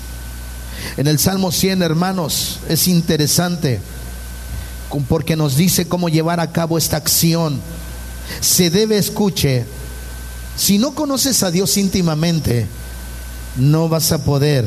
En 0.98 1.06
el 1.06 1.18
Salmo 1.18 1.50
100, 1.50 1.82
hermanos, 1.82 2.58
es 2.68 2.88
interesante 2.88 3.80
porque 5.08 5.36
nos 5.36 5.56
dice 5.56 5.86
cómo 5.86 6.08
llevar 6.08 6.40
a 6.40 6.52
cabo 6.52 6.78
esta 6.78 6.96
acción. 6.96 7.60
Se 8.40 8.70
debe, 8.70 8.98
escuche, 8.98 9.64
si 10.56 10.78
no 10.78 10.94
conoces 10.94 11.42
a 11.42 11.50
Dios 11.50 11.76
íntimamente, 11.76 12.66
no 13.56 13.88
vas 13.88 14.12
a 14.12 14.24
poder 14.24 14.66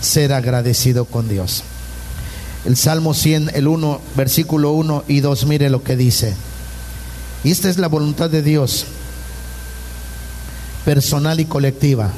ser 0.00 0.32
agradecido 0.32 1.04
con 1.04 1.28
Dios. 1.28 1.62
El 2.64 2.76
Salmo 2.76 3.14
100, 3.14 3.52
el 3.54 3.68
1, 3.68 4.00
versículo 4.16 4.72
1 4.72 5.04
y 5.08 5.20
2, 5.20 5.46
mire 5.46 5.70
lo 5.70 5.82
que 5.82 5.96
dice. 5.96 6.34
Y 7.42 7.50
esta 7.50 7.68
es 7.68 7.78
la 7.78 7.88
voluntad 7.88 8.30
de 8.30 8.42
Dios, 8.42 8.86
personal 10.84 11.40
y 11.40 11.44
colectiva. 11.44 12.10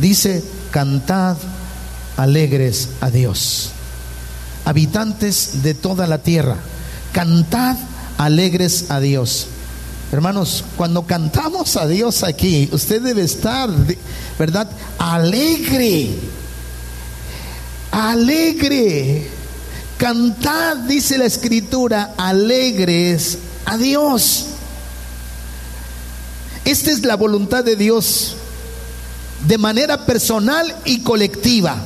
Dice, 0.00 0.44
cantad 0.70 1.36
alegres 2.16 2.90
a 3.00 3.10
Dios. 3.10 3.70
Habitantes 4.64 5.62
de 5.62 5.74
toda 5.74 6.06
la 6.06 6.18
tierra, 6.18 6.56
cantad 7.12 7.76
alegres 7.76 7.93
a 8.18 9.00
Dios. 9.00 9.46
Hermanos, 10.12 10.64
cuando 10.76 11.06
cantamos 11.06 11.76
a 11.76 11.86
Dios 11.86 12.22
aquí, 12.22 12.68
usted 12.72 13.02
debe 13.02 13.22
estar, 13.22 13.68
¿verdad? 14.38 14.68
Alegre. 14.98 16.10
Alegre. 17.90 19.28
Cantad, 19.98 20.76
dice 20.78 21.18
la 21.18 21.24
escritura, 21.24 22.14
alegres 22.16 23.38
a 23.64 23.76
Dios. 23.76 24.46
Esta 26.64 26.90
es 26.90 27.04
la 27.04 27.16
voluntad 27.16 27.64
de 27.64 27.76
Dios 27.76 28.36
de 29.46 29.58
manera 29.58 30.06
personal 30.06 30.74
y 30.84 31.00
colectiva. 31.00 31.76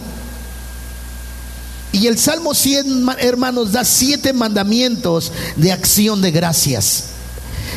Y 2.01 2.07
el 2.07 2.17
Salmo 2.17 2.55
100, 2.55 3.09
hermanos, 3.19 3.73
da 3.73 3.85
siete 3.85 4.33
mandamientos 4.33 5.33
de 5.57 5.73
acción 5.73 6.23
de 6.23 6.31
gracias. 6.31 7.05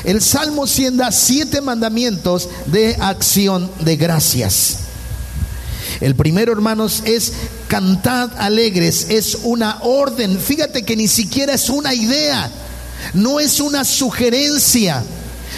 El 0.03 0.21
Salmo 0.21 0.67
100 0.67 0.97
da 0.97 1.11
siete 1.11 1.59
mandamientos 1.59 2.47
de 2.67 2.95
acción 2.99 3.69
de 3.79 3.95
gracias. 3.95 4.77
El 6.01 6.15
primero, 6.15 6.51
hermanos, 6.51 7.01
es 7.05 7.33
cantad 7.67 8.29
alegres, 8.37 9.07
es 9.09 9.39
una 9.43 9.79
orden. 9.81 10.39
Fíjate 10.39 10.83
que 10.83 10.95
ni 10.95 11.07
siquiera 11.07 11.53
es 11.53 11.69
una 11.69 11.93
idea, 11.95 12.51
no 13.15 13.39
es 13.39 13.59
una 13.59 13.83
sugerencia. 13.83 15.03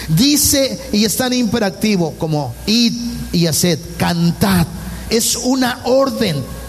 Dice 0.07 0.79
y 0.93 1.03
está 1.03 1.27
en 1.27 1.33
imperativo 1.33 2.13
como 2.17 2.55
id 2.65 2.93
y 3.33 3.47
haced, 3.47 3.79
cantad. 3.97 4.67
Es 5.09 5.35
una 5.35 5.81
orden. 5.83 6.62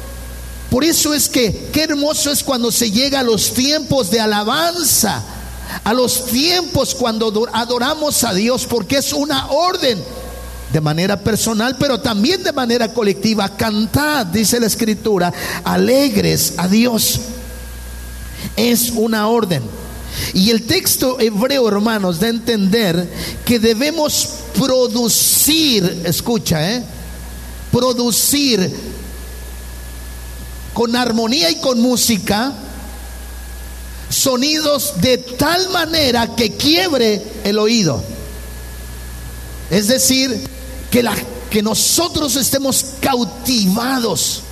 Por 0.74 0.82
eso 0.82 1.14
es 1.14 1.28
que 1.28 1.68
qué 1.72 1.84
hermoso 1.84 2.32
es 2.32 2.42
cuando 2.42 2.72
se 2.72 2.90
llega 2.90 3.20
a 3.20 3.22
los 3.22 3.54
tiempos 3.54 4.10
de 4.10 4.18
alabanza 4.18 5.22
a 5.84 5.94
los 5.94 6.26
tiempos 6.26 6.96
cuando 6.96 7.48
adoramos 7.52 8.24
a 8.24 8.34
Dios, 8.34 8.66
porque 8.66 8.96
es 8.96 9.12
una 9.12 9.52
orden 9.52 10.02
de 10.72 10.80
manera 10.80 11.20
personal, 11.20 11.76
pero 11.78 12.00
también 12.00 12.42
de 12.42 12.52
manera 12.52 12.92
colectiva. 12.92 13.56
Cantad, 13.56 14.26
dice 14.26 14.58
la 14.58 14.66
escritura, 14.66 15.32
alegres 15.62 16.54
a 16.56 16.66
Dios. 16.66 17.20
Es 18.56 18.90
una 18.90 19.28
orden. 19.28 19.62
Y 20.32 20.50
el 20.50 20.64
texto 20.64 21.20
hebreo, 21.20 21.68
hermanos, 21.68 22.18
da 22.18 22.26
a 22.26 22.30
entender 22.30 23.08
que 23.44 23.60
debemos 23.60 24.28
producir, 24.58 26.02
escucha, 26.04 26.72
¿eh? 26.72 26.84
producir 27.70 28.93
con 30.74 30.94
armonía 30.96 31.50
y 31.50 31.56
con 31.56 31.80
música 31.80 32.52
sonidos 34.10 34.94
de 35.00 35.18
tal 35.18 35.70
manera 35.70 36.34
que 36.36 36.52
quiebre 36.56 37.22
el 37.44 37.58
oído. 37.58 38.02
Es 39.70 39.88
decir, 39.88 40.46
que, 40.90 41.02
la, 41.02 41.14
que 41.50 41.62
nosotros 41.62 42.36
estemos 42.36 42.84
cautivados 43.00 44.42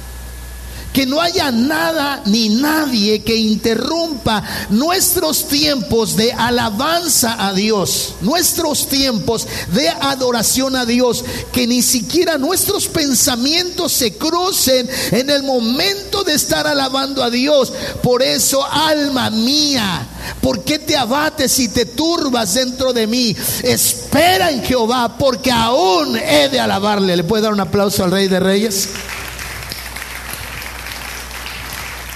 que 0.92 1.06
no 1.06 1.20
haya 1.20 1.50
nada 1.50 2.22
ni 2.26 2.48
nadie 2.50 3.22
que 3.22 3.34
interrumpa 3.34 4.42
nuestros 4.70 5.48
tiempos 5.48 6.16
de 6.16 6.32
alabanza 6.32 7.46
a 7.46 7.52
Dios, 7.52 8.14
nuestros 8.20 8.88
tiempos 8.88 9.46
de 9.72 9.88
adoración 9.88 10.76
a 10.76 10.84
Dios, 10.84 11.24
que 11.52 11.66
ni 11.66 11.82
siquiera 11.82 12.38
nuestros 12.38 12.88
pensamientos 12.88 13.92
se 13.92 14.16
crucen 14.16 14.88
en 15.10 15.30
el 15.30 15.42
momento 15.42 16.24
de 16.24 16.34
estar 16.34 16.66
alabando 16.66 17.22
a 17.22 17.30
Dios. 17.30 17.72
Por 18.02 18.22
eso, 18.22 18.64
alma 18.64 19.30
mía, 19.30 20.06
¿por 20.40 20.64
qué 20.64 20.78
te 20.78 20.96
abates 20.96 21.58
y 21.58 21.68
te 21.68 21.86
turbas 21.86 22.54
dentro 22.54 22.92
de 22.92 23.06
mí? 23.06 23.34
Espera 23.62 24.50
en 24.50 24.62
Jehová, 24.62 25.16
porque 25.18 25.50
aún 25.50 26.16
he 26.16 26.48
de 26.48 26.60
alabarle. 26.60 27.16
¿Le 27.16 27.24
puede 27.24 27.44
dar 27.44 27.52
un 27.52 27.60
aplauso 27.60 28.04
al 28.04 28.10
Rey 28.10 28.28
de 28.28 28.40
Reyes? 28.40 28.88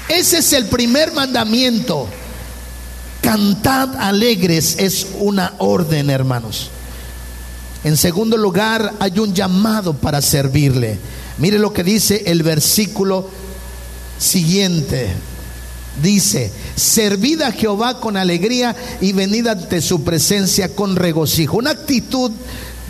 Ese 0.08 0.38
es 0.38 0.52
el 0.52 0.66
primer 0.66 1.12
mandamiento. 1.12 2.08
Cantad 3.20 3.96
alegres 3.96 4.76
es 4.78 5.06
una 5.18 5.54
orden, 5.58 6.10
hermanos. 6.10 6.70
En 7.82 7.96
segundo 7.96 8.36
lugar, 8.36 8.94
hay 9.00 9.18
un 9.18 9.34
llamado 9.34 9.94
para 9.94 10.22
servirle. 10.22 10.98
Mire 11.38 11.58
lo 11.58 11.72
que 11.72 11.84
dice 11.84 12.22
el 12.26 12.42
versículo 12.42 13.28
siguiente. 14.18 15.08
Dice, 16.02 16.52
servid 16.76 17.42
a 17.42 17.52
Jehová 17.52 18.00
con 18.00 18.16
alegría 18.16 18.76
y 19.00 19.12
venid 19.12 19.46
ante 19.46 19.80
su 19.80 20.04
presencia 20.04 20.74
con 20.74 20.94
regocijo. 20.94 21.56
Una 21.56 21.70
actitud 21.70 22.30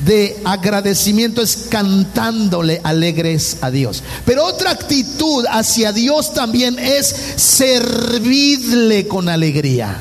de 0.04 0.40
agradecimiento 0.44 1.40
es 1.40 1.56
cantándole 1.70 2.80
alegres 2.84 3.58
a 3.62 3.70
Dios. 3.70 4.02
Pero 4.24 4.44
otra 4.44 4.70
actitud 4.70 5.44
hacia 5.50 5.92
Dios 5.92 6.34
también 6.34 6.78
es 6.78 7.14
servirle 7.36 9.08
con 9.08 9.28
alegría. 9.28 9.98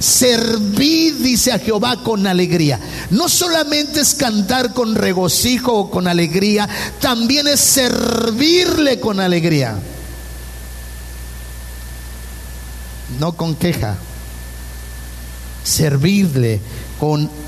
Servid, 0.00 1.14
dice 1.16 1.52
a 1.52 1.58
Jehová, 1.58 2.02
con 2.02 2.26
alegría. 2.26 2.78
No 3.10 3.28
solamente 3.28 4.00
es 4.00 4.14
cantar 4.14 4.72
con 4.72 4.94
regocijo 4.94 5.72
o 5.74 5.90
con 5.90 6.06
alegría, 6.06 6.68
también 7.00 7.48
es 7.48 7.60
servirle 7.60 9.00
con 9.00 9.18
alegría. 9.18 9.76
No 13.18 13.32
con 13.32 13.56
queja. 13.56 13.96
Servirle 15.64 16.60
con 17.00 17.22
alegría. 17.22 17.47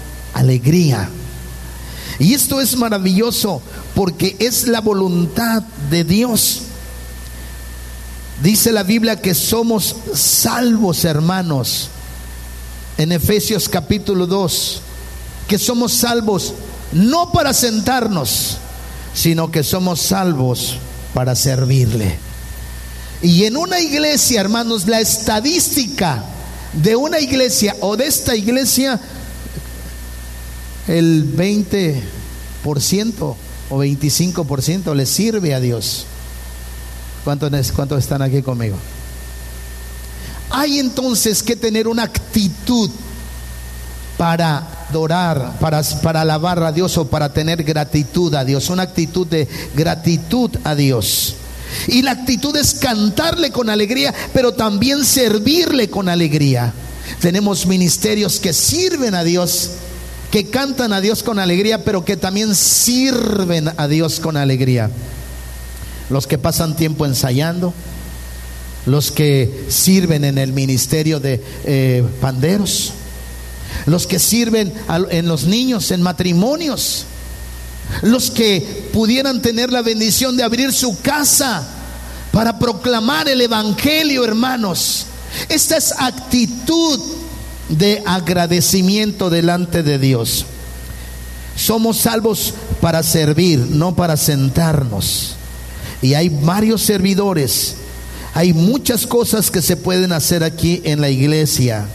Y 2.18 2.34
esto 2.34 2.60
es 2.60 2.76
maravilloso 2.76 3.62
porque 3.94 4.36
es 4.38 4.68
la 4.68 4.80
voluntad 4.80 5.62
de 5.90 6.04
Dios. 6.04 6.62
Dice 8.42 8.72
la 8.72 8.82
Biblia 8.82 9.20
que 9.20 9.34
somos 9.34 9.96
salvos, 10.14 11.04
hermanos, 11.04 11.88
en 12.98 13.12
Efesios 13.12 13.68
capítulo 13.68 14.26
2, 14.26 14.82
que 15.48 15.58
somos 15.58 15.92
salvos 15.92 16.54
no 16.92 17.32
para 17.32 17.52
sentarnos, 17.52 18.58
sino 19.14 19.50
que 19.50 19.62
somos 19.62 20.00
salvos 20.00 20.76
para 21.14 21.34
servirle. 21.34 22.18
Y 23.22 23.44
en 23.44 23.56
una 23.56 23.80
iglesia, 23.80 24.40
hermanos, 24.40 24.86
la 24.86 25.00
estadística 25.00 26.24
de 26.72 26.96
una 26.96 27.20
iglesia 27.20 27.76
o 27.80 27.96
de 27.96 28.06
esta 28.06 28.34
iglesia 28.34 29.00
el 30.88 31.36
20% 31.36 33.34
o 33.70 33.78
25% 33.78 34.94
le 34.94 35.06
sirve 35.06 35.54
a 35.54 35.60
Dios. 35.60 36.06
¿Cuántos, 37.24 37.72
¿Cuántos 37.72 37.98
están 37.98 38.22
aquí 38.22 38.42
conmigo? 38.42 38.76
Hay 40.50 40.78
entonces 40.78 41.42
que 41.42 41.56
tener 41.56 41.86
una 41.86 42.02
actitud 42.04 42.90
para 44.16 44.86
adorar, 44.88 45.58
para, 45.60 45.82
para 46.02 46.22
alabar 46.22 46.62
a 46.62 46.72
Dios 46.72 46.98
o 46.98 47.06
para 47.06 47.32
tener 47.32 47.62
gratitud 47.62 48.34
a 48.34 48.44
Dios, 48.44 48.68
una 48.68 48.82
actitud 48.82 49.26
de 49.26 49.48
gratitud 49.74 50.50
a 50.64 50.74
Dios. 50.74 51.36
Y 51.86 52.02
la 52.02 52.10
actitud 52.10 52.54
es 52.56 52.74
cantarle 52.74 53.50
con 53.50 53.70
alegría, 53.70 54.12
pero 54.34 54.52
también 54.52 55.04
servirle 55.04 55.88
con 55.88 56.08
alegría. 56.08 56.72
Tenemos 57.20 57.66
ministerios 57.66 58.40
que 58.40 58.52
sirven 58.52 59.14
a 59.14 59.22
Dios 59.22 59.70
que 60.30 60.48
cantan 60.48 60.92
a 60.92 61.00
Dios 61.00 61.22
con 61.22 61.38
alegría, 61.38 61.84
pero 61.84 62.04
que 62.04 62.16
también 62.16 62.54
sirven 62.54 63.72
a 63.76 63.88
Dios 63.88 64.20
con 64.20 64.36
alegría. 64.36 64.90
Los 66.08 66.26
que 66.26 66.38
pasan 66.38 66.76
tiempo 66.76 67.04
ensayando, 67.04 67.74
los 68.86 69.10
que 69.10 69.66
sirven 69.68 70.24
en 70.24 70.38
el 70.38 70.52
ministerio 70.52 71.20
de 71.20 71.42
eh, 71.64 72.04
panderos, 72.20 72.92
los 73.86 74.06
que 74.06 74.18
sirven 74.18 74.72
en 75.10 75.26
los 75.26 75.44
niños, 75.44 75.90
en 75.90 76.02
matrimonios, 76.02 77.06
los 78.02 78.30
que 78.30 78.88
pudieran 78.92 79.42
tener 79.42 79.72
la 79.72 79.82
bendición 79.82 80.36
de 80.36 80.44
abrir 80.44 80.72
su 80.72 81.00
casa 81.00 81.66
para 82.32 82.58
proclamar 82.58 83.28
el 83.28 83.40
Evangelio, 83.40 84.24
hermanos. 84.24 85.06
Esta 85.48 85.76
es 85.76 85.92
actitud 85.96 87.00
de 87.70 88.02
agradecimiento 88.04 89.30
delante 89.30 89.82
de 89.82 89.98
Dios. 89.98 90.46
Somos 91.56 91.98
salvos 91.98 92.54
para 92.80 93.02
servir, 93.02 93.58
no 93.58 93.94
para 93.94 94.16
sentarnos. 94.16 95.36
Y 96.02 96.14
hay 96.14 96.28
varios 96.28 96.82
servidores. 96.82 97.76
Hay 98.34 98.52
muchas 98.52 99.06
cosas 99.06 99.50
que 99.50 99.62
se 99.62 99.76
pueden 99.76 100.12
hacer 100.12 100.44
aquí 100.44 100.80
en 100.84 101.00
la 101.00 101.10
iglesia. 101.10 101.86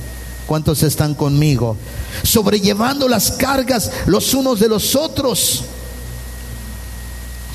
¿Cuántos 0.48 0.84
están 0.84 1.16
conmigo? 1.16 1.78
Sobrellevando 2.24 3.08
las 3.08 3.32
cargas 3.32 3.92
los 4.06 4.34
unos 4.34 4.60
de 4.60 4.70
los 4.70 4.96
otros. 4.96 5.64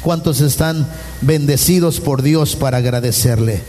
¿Cuántos 0.03 0.41
están 0.41 0.89
bendecidos 1.21 2.01
por 2.01 2.23
Dios 2.23 2.57
para 2.57 2.79
agradecerle? 2.79 3.63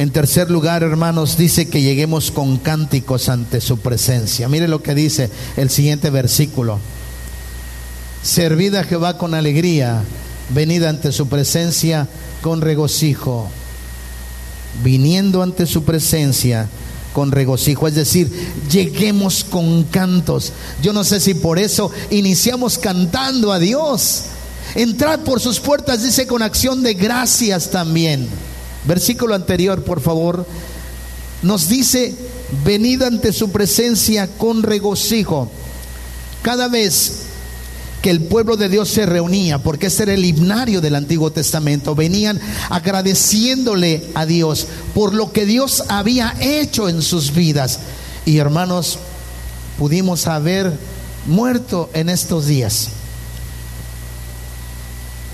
En 0.00 0.12
tercer 0.12 0.50
lugar, 0.50 0.82
hermanos, 0.82 1.36
dice 1.36 1.68
que 1.68 1.82
lleguemos 1.82 2.30
con 2.30 2.56
cánticos 2.56 3.28
ante 3.28 3.60
su 3.60 3.80
presencia. 3.80 4.48
Mire 4.48 4.66
lo 4.66 4.82
que 4.82 4.94
dice 4.94 5.28
el 5.58 5.68
siguiente 5.68 6.08
versículo. 6.08 6.78
Servid 8.22 8.76
a 8.76 8.84
Jehová 8.84 9.18
con 9.18 9.34
alegría, 9.34 10.02
venid 10.54 10.84
ante 10.84 11.12
su 11.12 11.28
presencia 11.28 12.08
con 12.40 12.62
regocijo. 12.62 13.50
Viniendo 14.82 15.42
ante 15.42 15.66
su 15.66 15.84
presencia 15.84 16.66
con 17.12 17.30
regocijo, 17.30 17.86
es 17.86 17.94
decir, 17.94 18.32
lleguemos 18.70 19.44
con 19.44 19.84
cantos. 19.84 20.54
Yo 20.80 20.94
no 20.94 21.04
sé 21.04 21.20
si 21.20 21.34
por 21.34 21.58
eso 21.58 21.90
iniciamos 22.08 22.78
cantando 22.78 23.52
a 23.52 23.58
Dios. 23.58 24.22
Entrad 24.76 25.20
por 25.20 25.40
sus 25.40 25.60
puertas, 25.60 26.02
dice, 26.02 26.26
con 26.26 26.40
acción 26.40 26.82
de 26.82 26.94
gracias 26.94 27.68
también. 27.68 28.30
Versículo 28.84 29.34
anterior, 29.34 29.82
por 29.82 30.00
favor. 30.00 30.46
Nos 31.42 31.68
dice, 31.68 32.14
venid 32.64 33.02
ante 33.02 33.32
su 33.32 33.50
presencia 33.50 34.28
con 34.36 34.62
regocijo. 34.62 35.50
Cada 36.42 36.68
vez 36.68 37.26
que 38.02 38.10
el 38.10 38.22
pueblo 38.22 38.56
de 38.56 38.68
Dios 38.68 38.88
se 38.88 39.04
reunía, 39.04 39.58
porque 39.58 39.86
ese 39.86 40.04
era 40.04 40.14
el 40.14 40.24
himnario 40.24 40.80
del 40.80 40.94
Antiguo 40.94 41.30
Testamento, 41.30 41.94
venían 41.94 42.40
agradeciéndole 42.70 44.06
a 44.14 44.24
Dios 44.24 44.66
por 44.94 45.14
lo 45.14 45.32
que 45.32 45.44
Dios 45.44 45.84
había 45.88 46.34
hecho 46.40 46.88
en 46.88 47.02
sus 47.02 47.34
vidas. 47.34 47.80
Y 48.24 48.38
hermanos, 48.38 48.98
pudimos 49.78 50.26
haber 50.26 50.72
muerto 51.26 51.90
en 51.92 52.08
estos 52.08 52.46
días. 52.46 52.88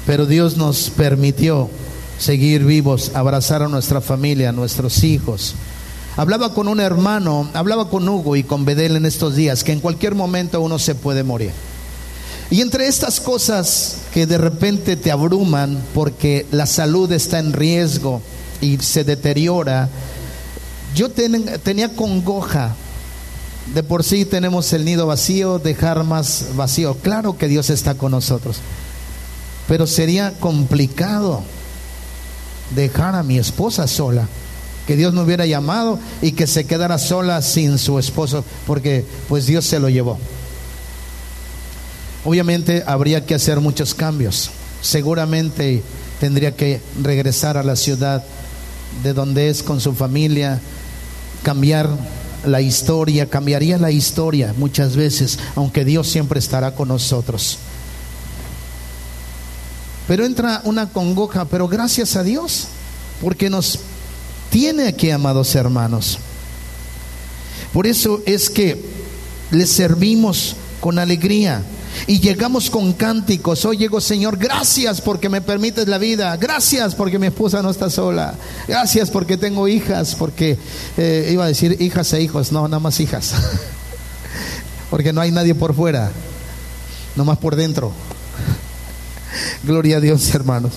Pero 0.06 0.26
Dios 0.26 0.56
nos 0.56 0.90
permitió 0.90 1.68
seguir 2.18 2.64
vivos, 2.64 3.12
abrazar 3.14 3.62
a 3.62 3.68
nuestra 3.68 4.00
familia, 4.00 4.50
a 4.50 4.52
nuestros 4.52 5.04
hijos. 5.04 5.54
Hablaba 6.16 6.54
con 6.54 6.68
un 6.68 6.80
hermano, 6.80 7.50
hablaba 7.52 7.90
con 7.90 8.08
Hugo 8.08 8.36
y 8.36 8.42
con 8.42 8.64
Bedel 8.64 8.96
en 8.96 9.06
estos 9.06 9.36
días, 9.36 9.64
que 9.64 9.72
en 9.72 9.80
cualquier 9.80 10.14
momento 10.14 10.60
uno 10.60 10.78
se 10.78 10.94
puede 10.94 11.22
morir. 11.22 11.50
Y 12.50 12.60
entre 12.60 12.86
estas 12.86 13.20
cosas 13.20 13.98
que 14.14 14.26
de 14.26 14.38
repente 14.38 14.96
te 14.96 15.10
abruman 15.10 15.82
porque 15.94 16.46
la 16.52 16.66
salud 16.66 17.10
está 17.12 17.38
en 17.38 17.52
riesgo, 17.52 18.22
y 18.60 18.78
se 18.78 19.04
deteriora, 19.04 19.88
yo 20.94 21.10
tenía 21.10 21.94
congoja. 21.94 22.74
De 23.74 23.82
por 23.82 24.04
sí 24.04 24.24
tenemos 24.24 24.72
el 24.72 24.84
nido 24.84 25.06
vacío, 25.06 25.58
dejar 25.58 26.04
más 26.04 26.46
vacío. 26.54 26.94
Claro 26.94 27.36
que 27.36 27.48
Dios 27.48 27.68
está 27.68 27.94
con 27.94 28.12
nosotros, 28.12 28.58
pero 29.66 29.86
sería 29.86 30.32
complicado 30.38 31.42
dejar 32.74 33.14
a 33.14 33.22
mi 33.22 33.38
esposa 33.38 33.86
sola 33.86 34.28
que 34.86 34.96
Dios 34.96 35.12
me 35.12 35.20
hubiera 35.20 35.46
llamado 35.46 35.98
y 36.22 36.32
que 36.32 36.46
se 36.46 36.64
quedara 36.64 36.98
sola 36.98 37.42
sin 37.42 37.78
su 37.78 37.98
esposo, 37.98 38.44
porque 38.66 39.04
pues 39.28 39.46
Dios 39.46 39.64
se 39.64 39.80
lo 39.80 39.88
llevó. 39.88 40.18
Obviamente 42.24 42.84
habría 42.86 43.26
que 43.26 43.34
hacer 43.34 43.60
muchos 43.60 43.94
cambios. 43.94 44.50
Seguramente 44.80 45.82
tendría 46.20 46.54
que 46.54 46.80
regresar 47.02 47.56
a 47.56 47.64
la 47.64 47.76
ciudad 47.76 48.24
de 49.02 49.12
donde 49.12 49.48
es 49.48 49.62
con 49.62 49.80
su 49.80 49.92
familia, 49.92 50.60
cambiar 51.42 51.88
la 52.44 52.60
historia, 52.60 53.26
cambiaría 53.26 53.78
la 53.78 53.90
historia 53.90 54.54
muchas 54.56 54.96
veces, 54.96 55.38
aunque 55.56 55.84
Dios 55.84 56.08
siempre 56.08 56.38
estará 56.38 56.74
con 56.74 56.88
nosotros. 56.88 57.58
Pero 60.06 60.24
entra 60.24 60.60
una 60.64 60.88
congoja, 60.88 61.46
pero 61.46 61.68
gracias 61.68 62.16
a 62.16 62.22
Dios, 62.22 62.68
porque 63.20 63.50
nos 63.50 63.80
tiene 64.50 64.88
aquí, 64.88 65.10
amados 65.10 65.54
hermanos. 65.54 66.18
Por 67.72 67.86
eso 67.86 68.22
es 68.26 68.48
que 68.48 68.82
le 69.50 69.66
servimos 69.66 70.56
con 70.80 70.98
alegría 70.98 71.62
y 72.06 72.20
llegamos 72.20 72.70
con 72.70 72.92
cánticos. 72.92 73.64
Hoy 73.64 73.78
llego, 73.78 74.00
Señor, 74.00 74.36
gracias 74.36 75.00
porque 75.00 75.28
me 75.28 75.40
permites 75.40 75.88
la 75.88 75.98
vida. 75.98 76.36
Gracias 76.36 76.94
porque 76.94 77.18
mi 77.18 77.26
esposa 77.26 77.62
no 77.62 77.70
está 77.70 77.90
sola. 77.90 78.34
Gracias 78.68 79.10
porque 79.10 79.36
tengo 79.36 79.66
hijas. 79.66 80.14
Porque 80.14 80.58
eh, 80.96 81.30
iba 81.32 81.44
a 81.44 81.48
decir 81.48 81.76
hijas 81.80 82.12
e 82.12 82.22
hijos. 82.22 82.52
No, 82.52 82.68
nada 82.68 82.80
más 82.80 83.00
hijas. 83.00 83.34
porque 84.90 85.12
no 85.12 85.20
hay 85.20 85.32
nadie 85.32 85.54
por 85.54 85.74
fuera. 85.74 86.10
Nomás 87.16 87.38
por 87.38 87.56
dentro. 87.56 87.92
Gloria 89.64 89.96
a 89.96 90.00
Dios, 90.00 90.34
hermanos. 90.34 90.72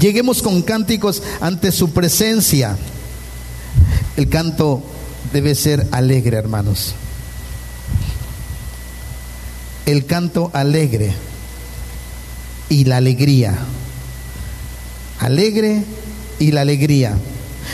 Lleguemos 0.00 0.42
con 0.42 0.62
cánticos 0.62 1.22
ante 1.40 1.72
su 1.72 1.90
presencia. 1.90 2.76
El 4.16 4.28
canto 4.28 4.82
debe 5.32 5.54
ser 5.54 5.86
alegre, 5.90 6.36
hermanos. 6.36 6.94
El 9.86 10.04
canto 10.04 10.50
alegre 10.52 11.12
y 12.68 12.84
la 12.84 12.98
alegría. 12.98 13.56
Alegre 15.20 15.84
y 16.38 16.52
la 16.52 16.62
alegría. 16.62 17.16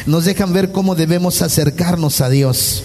Nos 0.07 0.25
dejan 0.25 0.53
ver 0.53 0.73
cómo 0.73 0.95
debemos 0.95 1.43
acercarnos 1.43 2.21
a 2.21 2.29
Dios. 2.29 2.85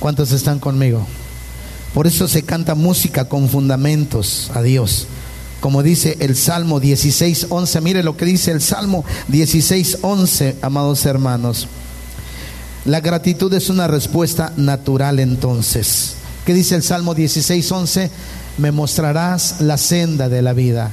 ¿Cuántos 0.00 0.32
están 0.32 0.58
conmigo? 0.58 1.06
Por 1.94 2.06
eso 2.06 2.28
se 2.28 2.42
canta 2.42 2.74
música 2.74 3.28
con 3.28 3.48
fundamentos 3.48 4.50
a 4.54 4.60
Dios 4.60 5.06
como 5.64 5.82
dice 5.82 6.18
el 6.20 6.36
Salmo 6.36 6.78
16.11. 6.78 7.80
Mire 7.80 8.02
lo 8.02 8.18
que 8.18 8.26
dice 8.26 8.50
el 8.50 8.60
Salmo 8.60 9.02
16.11, 9.32 10.56
amados 10.60 11.06
hermanos. 11.06 11.68
La 12.84 13.00
gratitud 13.00 13.50
es 13.54 13.70
una 13.70 13.86
respuesta 13.86 14.52
natural 14.58 15.20
entonces. 15.20 16.16
¿Qué 16.44 16.52
dice 16.52 16.74
el 16.74 16.82
Salmo 16.82 17.14
16.11? 17.14 18.10
Me 18.58 18.72
mostrarás 18.72 19.62
la 19.62 19.78
senda 19.78 20.28
de 20.28 20.42
la 20.42 20.52
vida. 20.52 20.90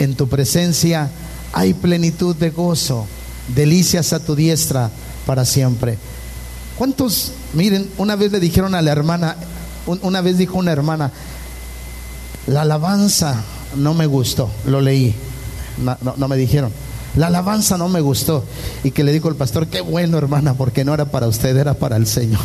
En 0.00 0.16
tu 0.16 0.28
presencia 0.28 1.08
hay 1.52 1.72
plenitud 1.72 2.34
de 2.34 2.50
gozo, 2.50 3.06
delicias 3.54 4.12
a 4.12 4.18
tu 4.18 4.34
diestra 4.34 4.90
para 5.24 5.44
siempre. 5.44 5.98
¿Cuántos, 6.76 7.30
miren, 7.54 7.88
una 7.96 8.16
vez 8.16 8.32
le 8.32 8.40
dijeron 8.40 8.74
a 8.74 8.82
la 8.82 8.90
hermana, 8.90 9.36
una 9.86 10.20
vez 10.20 10.38
dijo 10.38 10.58
una 10.58 10.72
hermana, 10.72 11.10
la 12.46 12.62
alabanza 12.62 13.42
no 13.76 13.94
me 13.94 14.06
gustó, 14.06 14.50
lo 14.66 14.80
leí, 14.80 15.14
no, 16.16 16.28
me 16.28 16.36
dijeron. 16.36 16.72
La 17.16 17.26
alabanza 17.26 17.76
no 17.76 17.88
me 17.88 18.00
gustó. 18.00 18.44
Y 18.84 18.92
que 18.92 19.02
le 19.02 19.12
dijo 19.12 19.28
el 19.28 19.34
pastor, 19.34 19.66
qué 19.66 19.80
bueno 19.80 20.18
hermana, 20.18 20.54
porque 20.54 20.84
no 20.84 20.94
era 20.94 21.06
para 21.06 21.26
usted, 21.26 21.56
era 21.56 21.74
para 21.74 21.96
el 21.96 22.06
Señor. 22.06 22.40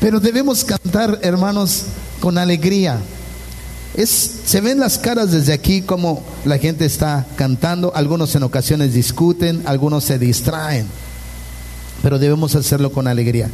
Pero 0.00 0.20
debemos 0.20 0.64
cantar, 0.64 1.18
hermanos, 1.22 1.84
con 2.20 2.36
alegría. 2.36 2.98
Es, 3.94 4.08
se 4.44 4.60
ven 4.60 4.80
las 4.80 4.98
caras 4.98 5.30
desde 5.30 5.52
aquí 5.52 5.82
como 5.82 6.22
la 6.44 6.58
gente 6.58 6.84
está 6.84 7.26
cantando. 7.36 7.92
Algunos 7.94 8.34
en 8.34 8.42
ocasiones 8.42 8.94
discuten, 8.94 9.62
algunos 9.66 10.04
se 10.04 10.18
distraen. 10.18 10.86
Pero 12.02 12.18
debemos 12.18 12.54
hacerlo 12.54 12.90
con 12.90 13.06
alegría. 13.06 13.48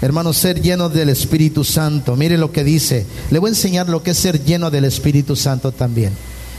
Hermanos, 0.00 0.36
ser 0.36 0.62
lleno 0.62 0.88
del 0.88 1.08
Espíritu 1.08 1.64
Santo. 1.64 2.14
Mire 2.14 2.38
lo 2.38 2.52
que 2.52 2.62
dice. 2.62 3.04
Le 3.30 3.40
voy 3.40 3.48
a 3.48 3.50
enseñar 3.50 3.88
lo 3.88 4.02
que 4.02 4.12
es 4.12 4.18
ser 4.18 4.44
lleno 4.44 4.70
del 4.70 4.84
Espíritu 4.84 5.34
Santo 5.34 5.72
también. 5.72 6.12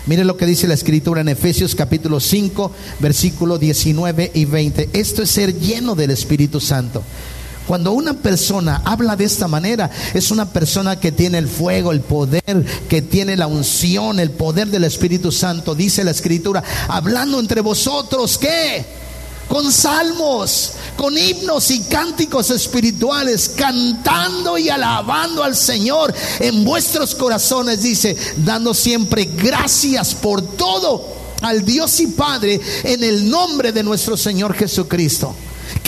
Mire 0.07 0.25
lo 0.25 0.35
que 0.35 0.45
dice 0.45 0.67
la 0.67 0.73
escritura 0.73 1.21
en 1.21 1.29
Efesios 1.29 1.73
capítulo 1.73 2.19
5, 2.19 2.71
versículo 2.99 3.57
19 3.57 4.31
y 4.33 4.43
20. 4.43 4.89
Esto 4.91 5.23
es 5.23 5.29
ser 5.29 5.57
lleno 5.57 5.95
del 5.95 6.11
Espíritu 6.11 6.59
Santo. 6.59 7.01
Cuando 7.65 7.93
una 7.93 8.15
persona 8.15 8.81
habla 8.83 9.15
de 9.15 9.25
esta 9.25 9.47
manera, 9.47 9.89
es 10.13 10.31
una 10.31 10.51
persona 10.51 10.99
que 10.99 11.13
tiene 11.13 11.37
el 11.37 11.47
fuego, 11.47 11.93
el 11.93 12.01
poder, 12.01 12.65
que 12.89 13.01
tiene 13.01 13.37
la 13.37 13.47
unción, 13.47 14.19
el 14.19 14.31
poder 14.31 14.67
del 14.67 14.83
Espíritu 14.83 15.31
Santo. 15.31 15.75
Dice 15.75 16.03
la 16.03 16.11
escritura, 16.11 16.61
hablando 16.89 17.39
entre 17.39 17.61
vosotros, 17.61 18.37
¿qué? 18.37 18.98
Con 19.49 19.71
salmos, 19.71 20.73
con 20.95 21.17
himnos 21.17 21.71
y 21.71 21.81
cánticos 21.81 22.51
espirituales, 22.51 23.49
cantando 23.49 24.57
y 24.57 24.69
alabando 24.69 25.43
al 25.43 25.55
Señor 25.55 26.13
en 26.39 26.63
vuestros 26.63 27.15
corazones, 27.15 27.81
dice, 27.81 28.15
dando 28.37 28.73
siempre 28.73 29.25
gracias 29.25 30.13
por 30.13 30.41
todo 30.41 31.03
al 31.41 31.65
Dios 31.65 31.99
y 31.99 32.07
Padre 32.07 32.61
en 32.83 33.03
el 33.03 33.29
nombre 33.29 33.71
de 33.71 33.83
nuestro 33.83 34.15
Señor 34.15 34.53
Jesucristo. 34.53 35.35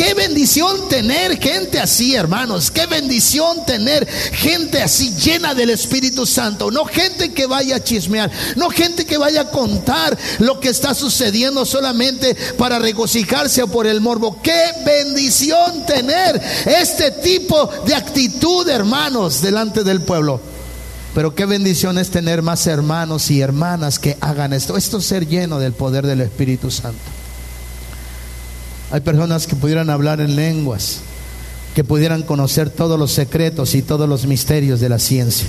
Qué 0.02 0.16
bendición 0.16 0.90
tener 0.90 1.38
gente 1.38 1.80
así, 1.80 2.16
hermanos. 2.16 2.72
Qué 2.72 2.88
bendición 2.88 3.64
tener 3.68 4.08
gente 4.08 4.82
así 4.82 5.14
llena 5.14 5.54
del 5.54 5.70
Espíritu 5.70 6.26
Santo. 6.26 6.72
No 6.72 6.86
gente 6.86 7.34
que 7.34 7.46
vaya 7.46 7.76
a 7.76 7.84
chismear. 7.84 8.32
No 8.56 8.72
gente 8.72 9.06
que 9.06 9.20
vaya 9.20 9.42
a 9.42 9.52
contar 9.52 10.18
lo 10.40 10.60
que 10.60 10.70
está 10.70 10.96
sucediendo 10.96 11.68
solamente 11.68 12.36
para 12.58 12.80
regocijarse 12.80 13.62
o 13.62 13.68
por 13.68 13.86
el 13.86 14.02
morbo. 14.02 14.42
Qué 14.42 14.72
bendición 14.84 15.86
tener 15.86 16.42
este 16.66 17.12
tipo 17.12 17.70
de 17.86 17.94
actitud, 17.94 18.68
hermanos, 18.68 19.40
delante 19.40 19.84
del 19.84 20.02
pueblo. 20.02 20.42
Pero 21.14 21.36
qué 21.36 21.46
bendición 21.46 22.00
es 22.00 22.10
tener 22.10 22.42
más 22.42 22.66
hermanos 22.66 23.30
y 23.30 23.40
hermanas 23.40 24.00
que 24.00 24.18
hagan 24.20 24.54
esto. 24.54 24.78
Esto 24.78 24.98
es 24.98 25.06
ser 25.06 25.28
lleno 25.28 25.60
del 25.60 25.74
poder 25.74 26.08
del 26.08 26.22
Espíritu 26.22 26.72
Santo. 26.72 27.21
Hay 28.92 29.00
personas 29.00 29.48
que 29.48 29.56
pudieran 29.56 29.90
hablar 29.90 30.20
en 30.20 30.36
lenguas, 30.36 31.00
que 31.74 31.86
pudieran 31.86 32.24
conocer 32.24 32.70
todos 32.70 33.00
los 33.00 33.14
secretos 33.14 33.74
y 33.74 33.82
todos 33.82 34.08
los 34.08 34.26
misterios 34.26 34.82
de 34.82 34.90
la 34.90 35.00
ciencia, 35.00 35.48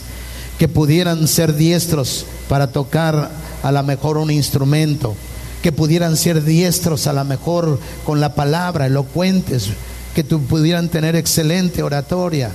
que 0.61 0.68
pudieran 0.68 1.26
ser 1.26 1.57
diestros 1.57 2.24
para 2.49 2.68
tocar 2.68 3.32
a 3.64 3.72
lo 3.72 3.82
mejor 3.82 4.16
un 4.16 4.30
instrumento, 4.30 5.16
que 5.61 5.72
pudieran 5.72 6.16
ser 6.16 6.45
diestros 6.45 7.09
a 7.09 7.12
lo 7.12 7.24
mejor 7.24 7.80
con 8.07 8.20
la 8.20 8.36
palabra, 8.36 8.86
elocuentes, 8.86 9.70
que 10.14 10.22
pudieran 10.22 10.88
tener 10.88 11.16
excelente 11.16 11.82
oratoria, 11.82 12.51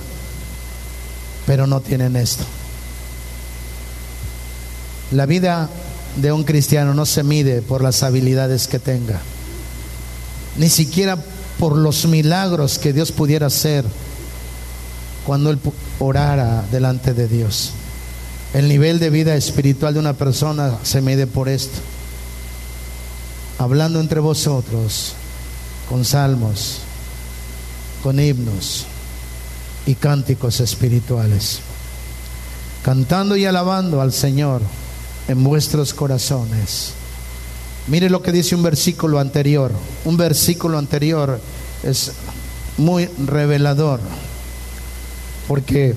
pero 1.46 1.66
no 1.66 1.80
tienen 1.82 2.16
esto. 2.16 2.44
La 5.10 5.26
vida 5.26 5.68
de 6.16 6.32
un 6.32 6.44
cristiano 6.44 6.94
no 6.94 7.04
se 7.04 7.22
mide 7.24 7.60
por 7.60 7.82
las 7.82 8.02
habilidades 8.02 8.68
que 8.68 8.78
tenga 8.78 9.20
ni 10.58 10.68
siquiera 10.68 11.16
por 11.58 11.76
los 11.76 12.06
milagros 12.06 12.78
que 12.78 12.92
Dios 12.92 13.12
pudiera 13.12 13.46
hacer 13.46 13.84
cuando 15.24 15.50
Él 15.50 15.58
orara 15.98 16.64
delante 16.70 17.14
de 17.14 17.28
Dios. 17.28 17.72
El 18.54 18.68
nivel 18.68 18.98
de 18.98 19.10
vida 19.10 19.34
espiritual 19.34 19.94
de 19.94 20.00
una 20.00 20.14
persona 20.14 20.78
se 20.82 21.00
mide 21.00 21.26
por 21.26 21.48
esto. 21.48 21.78
Hablando 23.58 24.00
entre 24.00 24.20
vosotros 24.20 25.14
con 25.88 26.04
salmos, 26.04 26.78
con 28.02 28.20
himnos 28.20 28.86
y 29.86 29.94
cánticos 29.94 30.60
espirituales. 30.60 31.60
Cantando 32.82 33.36
y 33.36 33.44
alabando 33.44 34.00
al 34.00 34.12
Señor 34.12 34.62
en 35.28 35.44
vuestros 35.44 35.92
corazones 35.92 36.94
Mire 37.88 38.10
lo 38.10 38.22
que 38.22 38.32
dice 38.32 38.54
un 38.54 38.62
versículo 38.62 39.18
anterior. 39.18 39.72
Un 40.04 40.16
versículo 40.16 40.78
anterior 40.78 41.40
es 41.82 42.12
muy 42.76 43.06
revelador. 43.26 44.00
Porque 45.46 45.96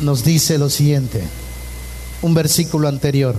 nos 0.00 0.24
dice 0.24 0.58
lo 0.58 0.70
siguiente. 0.70 1.22
un 2.20 2.34
versículo 2.34 2.88
anterior. 2.88 3.36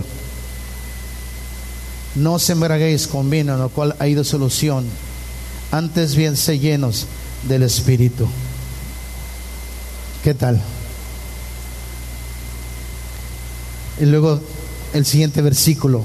No 2.14 2.38
se 2.38 2.52
embraguéis 2.52 3.06
con 3.06 3.28
vino, 3.28 3.52
en 3.54 3.60
lo 3.60 3.68
cual 3.68 3.94
ha 3.98 4.08
ido 4.08 4.24
solución. 4.24 4.86
Antes 5.70 6.16
bien 6.16 6.36
se 6.36 6.58
llenos 6.58 7.06
del 7.46 7.62
Espíritu. 7.62 8.26
¿Qué 10.24 10.34
tal? 10.34 10.60
Y 14.00 14.06
luego 14.06 14.40
el 14.92 15.04
siguiente 15.06 15.42
versículo. 15.42 16.04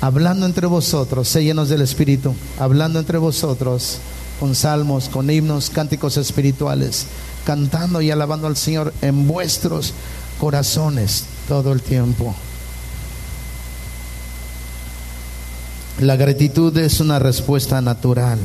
Hablando 0.00 0.46
entre 0.46 0.66
vosotros, 0.66 1.28
se 1.28 1.42
llenos 1.42 1.68
del 1.68 1.80
Espíritu, 1.80 2.34
hablando 2.58 2.98
entre 2.98 3.18
vosotros 3.18 3.98
con 4.38 4.54
salmos, 4.54 5.08
con 5.08 5.30
himnos, 5.30 5.70
cánticos 5.70 6.16
espirituales, 6.16 7.06
cantando 7.46 8.02
y 8.02 8.10
alabando 8.10 8.46
al 8.46 8.56
Señor 8.56 8.92
en 9.00 9.26
vuestros 9.26 9.94
corazones 10.38 11.24
todo 11.48 11.72
el 11.72 11.80
tiempo. 11.80 12.34
La 16.00 16.16
gratitud 16.16 16.76
es 16.76 17.00
una 17.00 17.18
respuesta 17.18 17.80
natural. 17.80 18.38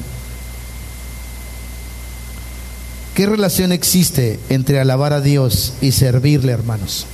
¿Qué 3.16 3.26
relación 3.26 3.72
existe 3.72 4.40
entre 4.50 4.80
alabar 4.80 5.12
a 5.12 5.20
Dios 5.20 5.74
y 5.82 5.92
servirle, 5.92 6.54
hermanos? 6.54 7.06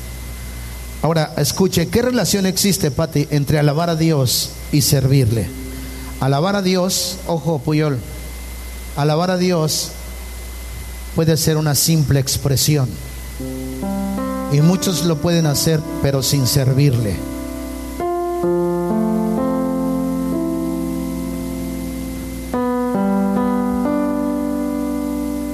Ahora, 1.01 1.33
escuche, 1.37 1.87
¿qué 1.87 2.01
relación 2.01 2.45
existe, 2.45 2.91
Pati, 2.91 3.27
entre 3.29 3.59
alabar 3.59 3.89
a 3.89 3.95
Dios 3.95 4.51
y 4.71 4.81
servirle? 4.81 5.47
Alabar 6.19 6.55
a 6.55 6.61
Dios, 6.61 7.17
ojo, 7.27 7.59
Puyol, 7.59 7.99
alabar 8.95 9.31
a 9.31 9.37
Dios 9.37 9.91
puede 11.15 11.37
ser 11.37 11.57
una 11.57 11.75
simple 11.75 12.19
expresión. 12.19 12.89
Y 14.51 14.61
muchos 14.61 15.05
lo 15.05 15.17
pueden 15.17 15.45
hacer, 15.45 15.79
pero 16.01 16.21
sin 16.23 16.47
servirle. 16.47 17.15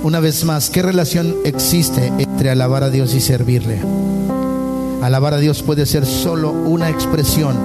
Una 0.03 0.19
vez 0.19 0.43
más, 0.43 0.69
¿qué 0.69 0.81
relación 0.81 1.35
existe 1.45 2.07
entre 2.17 2.49
alabar 2.49 2.83
a 2.83 2.89
Dios 2.89 3.13
y 3.13 3.21
servirle? 3.21 3.79
Alabar 5.01 5.33
a 5.33 5.37
Dios 5.37 5.63
puede 5.63 5.87
ser 5.87 6.05
solo 6.05 6.51
una 6.51 6.89
expresión, 6.89 7.55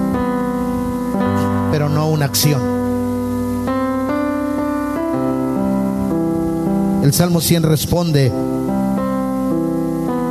pero 1.71 1.87
no 1.87 2.09
una 2.09 2.25
acción. 2.25 2.61
El 7.03 7.13
Salmo 7.13 7.39
100 7.39 7.63
responde 7.63 8.31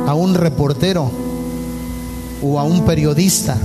a 0.05 0.13
un 0.13 0.35
reportero 0.35 1.09
o 2.43 2.59
a 2.59 2.63
un 2.63 2.85
periodista 2.85 3.57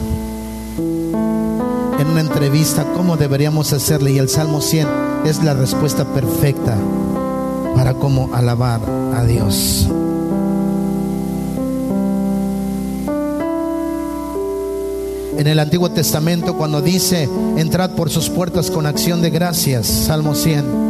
en 1.99 2.09
una 2.09 2.20
entrevista 2.20 2.84
cómo 2.97 3.16
deberíamos 3.16 3.72
hacerle 3.72 4.12
y 4.12 4.18
el 4.18 4.28
Salmo 4.28 4.61
100 4.61 4.88
es 5.24 5.43
la 5.43 5.55
respuesta 5.55 6.05
perfecta 6.05 6.76
para 7.74 7.95
cómo 7.95 8.30
alabar 8.34 8.80
a 9.14 9.24
Dios. 9.24 9.88
En 15.39 15.47
el 15.47 15.59
Antiguo 15.59 15.91
Testamento 15.91 16.57
cuando 16.57 16.83
dice, 16.83 17.28
entrad 17.57 17.91
por 17.93 18.11
sus 18.11 18.28
puertas 18.28 18.70
con 18.70 18.87
acción 18.87 19.22
de 19.22 19.30
gracias, 19.30 19.87
Salmo 19.87 20.35
100. 20.35 20.83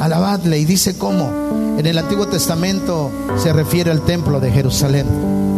Alabadle 0.00 0.58
y 0.58 0.64
dice 0.64 0.96
cómo. 0.96 1.30
En 1.78 1.84
el 1.84 1.98
Antiguo 1.98 2.26
Testamento 2.26 3.10
se 3.36 3.52
refiere 3.52 3.90
al 3.90 4.02
templo 4.02 4.40
de 4.40 4.50
Jerusalén, 4.50 5.06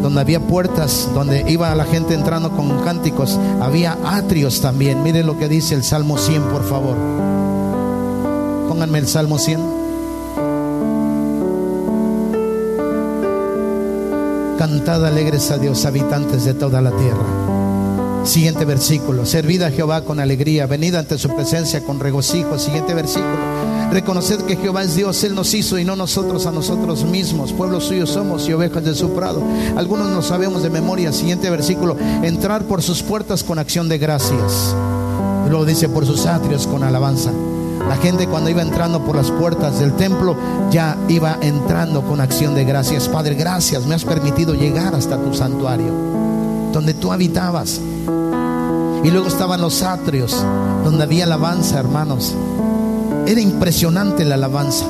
donde 0.03 0.21
había 0.21 0.41
puertas, 0.41 1.09
donde 1.15 1.45
iba 1.49 1.73
la 1.75 1.85
gente 1.85 2.15
entrando 2.15 2.51
con 2.51 2.83
cánticos, 2.83 3.39
había 3.61 3.97
atrios 4.05 4.61
también. 4.61 5.03
Miren 5.03 5.27
lo 5.27 5.39
que 5.39 5.49
dice 5.49 5.75
el 5.75 5.85
Salmo 5.85 6.19
100, 6.19 6.43
por 6.45 6.65
favor. 6.65 6.97
Pónganme 8.69 8.99
el 8.99 9.07
Salmo 9.07 9.39
100. 9.39 9.78
Cantad 14.59 15.07
alegres 15.07 15.53
a 15.53 15.59
Dios, 15.59 15.85
habitantes 15.85 16.45
de 16.45 16.53
toda 16.53 16.81
la 16.81 16.91
tierra. 16.91 18.25
Siguiente 18.25 18.65
versículo. 18.65 19.25
Servid 19.25 19.63
a 19.63 19.71
Jehová 19.71 20.03
con 20.03 20.19
alegría, 20.19 20.67
venid 20.67 20.97
ante 20.97 21.17
su 21.17 21.29
presencia 21.29 21.85
con 21.85 22.01
regocijo. 22.01 22.59
Siguiente 22.59 22.93
versículo. 22.93 23.37
Reconoced 23.93 24.41
que 24.47 24.57
Jehová 24.57 24.83
es 24.83 24.97
Dios, 24.97 25.23
Él 25.23 25.37
nos 25.37 25.55
hizo 25.55 25.79
y 25.79 25.85
no 25.85 25.95
nosotros 25.95 26.45
a 26.47 26.51
nosotros 26.51 27.05
mismos. 27.05 27.53
Pueblo 27.53 27.81
suyo 27.81 28.05
somos 28.05 28.49
y 28.49 28.53
ovejas 28.53 28.85
de 28.85 28.97
su 28.97 29.11
prado. 29.15 29.45
Algunos 29.77 30.09
no 30.09 30.23
sabemos 30.23 30.65
de 30.65 30.71
memoria. 30.71 31.13
Siguiente 31.13 31.49
versículo. 31.51 31.97
Entrar 32.25 32.65
por 32.65 32.83
sus 32.83 33.05
puertas 33.05 33.45
con 33.45 33.61
acción 33.61 33.89
de 33.89 33.99
gracias. 33.99 34.75
Y 35.47 35.51
luego 35.51 35.65
dice 35.67 35.89
por 35.89 36.05
sus 36.05 36.27
atrios 36.27 36.67
con 36.67 36.83
alabanza. 36.83 37.31
La 37.87 37.97
gente 37.97 38.27
cuando 38.27 38.51
iba 38.51 38.63
entrando 38.63 39.05
por 39.05 39.17
las 39.17 39.31
puertas 39.31 39.79
del 39.79 39.95
templo 39.95 40.37
ya 40.71 40.97
iba 41.09 41.39
entrando 41.41 42.03
con 42.03 42.21
acción 42.21 42.55
de 42.55 42.65
gracias. 42.65 43.09
Padre, 43.09 43.35
gracias, 43.35 43.87
me 43.87 43.95
has 43.95 44.05
permitido 44.05 44.55
llegar 44.55 44.95
hasta 44.95 45.17
tu 45.17 45.35
santuario, 45.35 45.93
donde 46.73 46.95
tú 46.95 47.13
habitabas. 47.13 47.81
Y 49.05 49.11
luego 49.11 49.29
estaban 49.29 49.61
los 49.61 49.83
atrios, 49.83 50.45
donde 50.85 51.05
había 51.05 51.25
alabanza, 51.25 51.79
hermanos. 51.79 52.35
Era 53.27 53.41
impresionante 53.41 54.25
la 54.25 54.35
alabanza. 54.35 54.87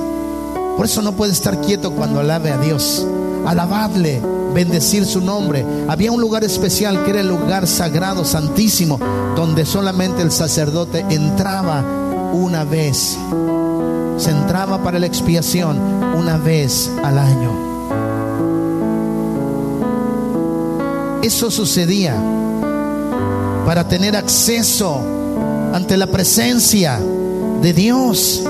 Por 0.77 0.87
eso 0.87 1.03
no 1.03 1.13
puede 1.13 1.33
estar 1.33 1.61
quieto 1.61 1.93
cuando 1.93 2.21
alabe 2.21 2.51
a 2.51 2.59
Dios. 2.59 3.07
Alabadle, 3.47 4.21
bendecir 4.55 5.05
su 5.05 5.21
nombre. 5.21 5.65
Había 5.89 6.13
un 6.13 6.21
lugar 6.21 6.45
especial 6.45 7.05
que 7.05 7.11
era 7.11 7.21
el 7.21 7.29
lugar 7.29 7.67
sagrado, 7.67 8.25
santísimo, 8.25 8.99
donde 9.37 9.67
solamente 9.67 10.23
el 10.23 10.33
sacerdote 10.33 11.05
entraba 11.11 11.85
una 12.33 12.65
vez. 12.65 13.19
Se 14.17 14.31
entraba 14.31 14.83
para 14.83 14.99
la 14.99 15.07
expiación 15.07 15.79
una 16.17 16.37
vez 16.37 16.91
al 17.05 17.19
año. 17.19 17.69
Eso 21.23 21.51
sucedía 21.51 22.15
para 23.67 23.87
tener 23.87 24.17
acceso 24.17 25.01
ante 25.73 25.97
la 25.97 26.07
presencia 26.07 26.99
de 27.61 27.73
Dios. 27.73 28.43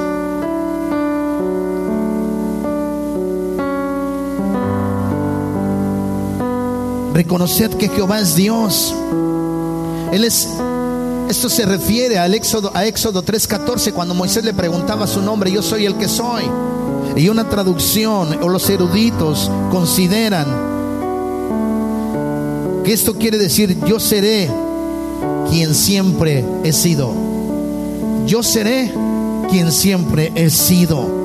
Reconoced 7.15 7.71
que 7.79 7.89
Jehová 7.89 8.21
es 8.21 8.37
Dios. 8.37 8.95
Él 10.13 10.25
es 10.25 10.49
esto 11.29 11.49
se 11.49 11.67
refiere 11.67 12.19
al 12.19 12.35
Éxodo, 12.35 12.71
a 12.75 12.87
Éxodo 12.87 13.23
3:14 13.23 13.93
cuando 13.93 14.15
Moisés 14.15 14.45
le 14.45 14.55
preguntaba 14.55 15.07
su 15.07 15.21
nombre, 15.21 15.53
yo 15.53 15.63
soy 15.63 15.85
el 15.85 15.95
que 15.97 16.09
soy. 16.09 16.45
Y 17.17 17.29
una 17.29 17.49
traducción 17.49 18.39
o 18.43 18.49
los 18.49 18.69
eruditos 18.71 19.51
consideran 19.71 20.47
que 22.85 22.93
esto 22.93 23.15
quiere 23.15 23.39
decir 23.39 23.79
yo 23.87 24.01
seré 24.01 24.51
quien 25.51 25.75
siempre 25.75 26.45
he 26.65 26.73
sido. 26.73 27.13
Yo 28.27 28.43
seré 28.43 28.93
quien 29.51 29.71
siempre 29.73 30.33
he 30.35 30.51
sido. 30.51 31.19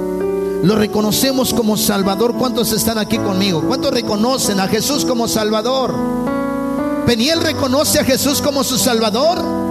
Lo 0.63 0.75
reconocemos 0.75 1.53
como 1.53 1.75
Salvador. 1.75 2.35
¿Cuántos 2.35 2.71
están 2.71 2.97
aquí 2.97 3.17
conmigo? 3.17 3.61
¿Cuántos 3.67 3.91
reconocen 3.91 4.59
a 4.59 4.67
Jesús 4.67 5.05
como 5.05 5.27
Salvador? 5.27 5.93
¿Peniel 7.05 7.41
reconoce 7.41 7.99
a 7.99 8.05
Jesús 8.05 8.41
como 8.41 8.63
su 8.63 8.77
Salvador? 8.77 9.62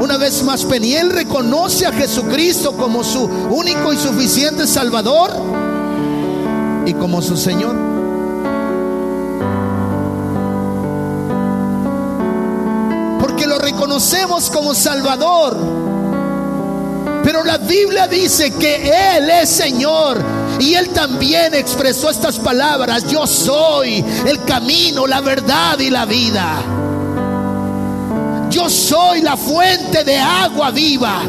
Una 0.00 0.16
vez 0.16 0.44
más, 0.44 0.64
Peniel 0.64 1.10
reconoce 1.10 1.84
a 1.84 1.92
Jesucristo 1.92 2.76
como 2.76 3.02
su 3.02 3.24
único 3.24 3.92
y 3.92 3.96
suficiente 3.96 4.66
Salvador 4.66 5.32
y 6.86 6.94
como 6.94 7.20
su 7.20 7.36
Señor. 7.36 7.76
Porque 13.20 13.46
lo 13.46 13.58
reconocemos 13.58 14.50
como 14.50 14.72
Salvador. 14.72 15.56
Pero 17.24 17.42
la 17.42 17.58
Biblia 17.58 18.06
dice 18.06 18.52
que 18.52 19.16
Él 19.16 19.28
es 19.28 19.48
Señor. 19.50 20.22
Y 20.60 20.74
Él 20.74 20.90
también 20.90 21.54
expresó 21.54 22.08
estas 22.08 22.38
palabras. 22.38 23.04
Yo 23.08 23.26
soy 23.26 24.04
el 24.26 24.44
camino, 24.44 25.08
la 25.08 25.20
verdad 25.20 25.78
y 25.80 25.90
la 25.90 26.06
vida. 26.06 26.77
Yo 28.58 28.68
soy 28.68 29.20
la 29.20 29.36
fuente 29.36 30.02
de 30.02 30.16
agua 30.18 30.72
viva. 30.72 31.22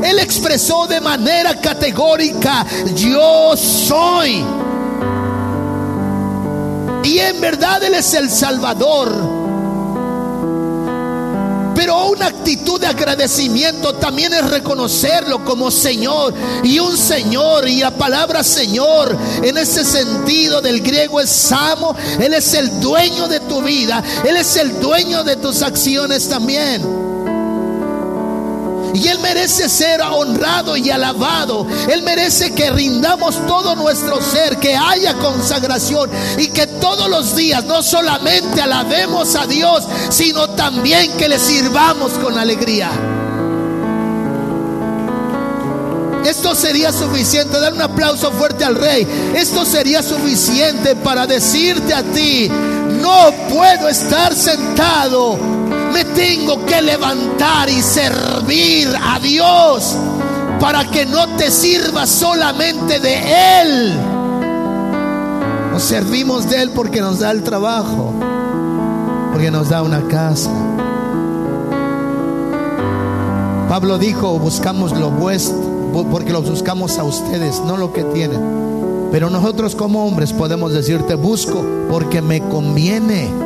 Él 0.00 0.20
expresó 0.20 0.86
de 0.86 1.00
manera 1.00 1.60
categórica, 1.60 2.64
yo 2.94 3.56
soy. 3.56 4.44
Y 7.02 7.18
en 7.18 7.40
verdad 7.40 7.82
Él 7.82 7.94
es 7.94 8.14
el 8.14 8.30
Salvador. 8.30 9.33
Pero 11.74 12.06
una 12.06 12.26
actitud 12.26 12.80
de 12.80 12.86
agradecimiento 12.86 13.94
también 13.94 14.32
es 14.32 14.48
reconocerlo 14.50 15.44
como 15.44 15.70
Señor. 15.70 16.34
Y 16.62 16.78
un 16.78 16.96
Señor, 16.96 17.68
y 17.68 17.80
la 17.80 17.90
palabra 17.90 18.42
Señor 18.44 19.16
en 19.42 19.56
ese 19.58 19.84
sentido 19.84 20.60
del 20.60 20.80
griego 20.80 21.20
es 21.20 21.30
Samo. 21.30 21.96
Él 22.20 22.34
es 22.34 22.54
el 22.54 22.80
dueño 22.80 23.28
de 23.28 23.40
tu 23.40 23.62
vida. 23.62 24.02
Él 24.24 24.36
es 24.36 24.56
el 24.56 24.80
dueño 24.80 25.24
de 25.24 25.36
tus 25.36 25.62
acciones 25.62 26.28
también. 26.28 27.03
Y 28.94 29.08
Él 29.08 29.18
merece 29.18 29.68
ser 29.68 30.00
honrado 30.02 30.76
y 30.76 30.88
alabado. 30.88 31.66
Él 31.88 32.02
merece 32.02 32.54
que 32.54 32.70
rindamos 32.70 33.44
todo 33.46 33.74
nuestro 33.74 34.22
ser, 34.22 34.56
que 34.58 34.76
haya 34.76 35.14
consagración 35.14 36.08
y 36.38 36.46
que 36.48 36.68
todos 36.68 37.10
los 37.10 37.34
días 37.34 37.64
no 37.64 37.82
solamente 37.82 38.62
alabemos 38.62 39.34
a 39.34 39.46
Dios, 39.46 39.84
sino 40.10 40.48
también 40.50 41.12
que 41.16 41.28
le 41.28 41.40
sirvamos 41.40 42.12
con 42.12 42.38
alegría. 42.38 42.90
Esto 46.24 46.54
sería 46.54 46.90
suficiente, 46.90 47.60
dar 47.60 47.74
un 47.74 47.82
aplauso 47.82 48.30
fuerte 48.30 48.64
al 48.64 48.76
rey. 48.76 49.06
Esto 49.34 49.66
sería 49.66 50.02
suficiente 50.02 50.96
para 50.96 51.26
decirte 51.26 51.92
a 51.92 52.02
ti, 52.02 52.48
no 52.48 53.32
puedo 53.50 53.88
estar 53.88 54.34
sentado 54.34 55.53
me 55.94 56.04
tengo 56.04 56.66
que 56.66 56.82
levantar 56.82 57.70
y 57.70 57.80
servir 57.80 58.88
a 59.00 59.20
Dios 59.20 59.96
para 60.60 60.84
que 60.90 61.06
no 61.06 61.36
te 61.36 61.52
sirva 61.52 62.04
solamente 62.04 62.98
de 62.98 63.60
Él. 63.62 63.94
Nos 65.72 65.82
servimos 65.84 66.50
de 66.50 66.62
Él 66.62 66.70
porque 66.74 67.00
nos 67.00 67.20
da 67.20 67.30
el 67.30 67.44
trabajo, 67.44 68.12
porque 69.32 69.52
nos 69.52 69.68
da 69.68 69.82
una 69.82 70.02
casa. 70.08 70.50
Pablo 73.68 73.96
dijo, 73.96 74.36
buscamos 74.40 74.98
lo 74.98 75.10
vuestro, 75.10 76.08
porque 76.10 76.32
lo 76.32 76.42
buscamos 76.42 76.98
a 76.98 77.04
ustedes, 77.04 77.60
no 77.60 77.76
lo 77.76 77.92
que 77.92 78.02
tienen. 78.02 78.40
Pero 79.12 79.30
nosotros 79.30 79.76
como 79.76 80.04
hombres 80.04 80.32
podemos 80.32 80.72
decirte, 80.72 81.14
busco 81.14 81.64
porque 81.88 82.20
me 82.20 82.40
conviene. 82.40 83.43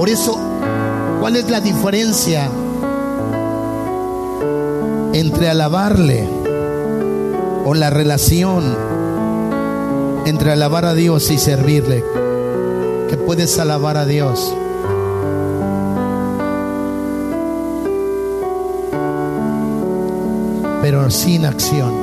Por 0.00 0.08
eso, 0.08 0.40
¿cuál 1.20 1.36
es 1.36 1.50
la 1.50 1.60
diferencia 1.60 2.48
entre 5.12 5.50
alabarle 5.50 6.26
o 7.66 7.74
la 7.74 7.90
relación 7.90 8.74
entre 10.24 10.52
alabar 10.52 10.86
a 10.86 10.94
Dios 10.94 11.30
y 11.30 11.36
servirle? 11.36 12.02
Que 13.10 13.18
puedes 13.18 13.58
alabar 13.58 13.98
a 13.98 14.06
Dios. 14.06 14.54
pero 20.80 21.10
sin 21.10 21.44
acción. 21.44 21.99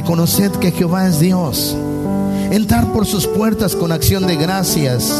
Reconoced 0.00 0.52
que 0.52 0.70
Jehová 0.70 1.06
es 1.08 1.20
Dios. 1.20 1.76
Entrar 2.50 2.90
por 2.90 3.04
sus 3.04 3.26
puertas 3.26 3.76
con 3.76 3.92
acción 3.92 4.26
de 4.26 4.36
gracias, 4.36 5.12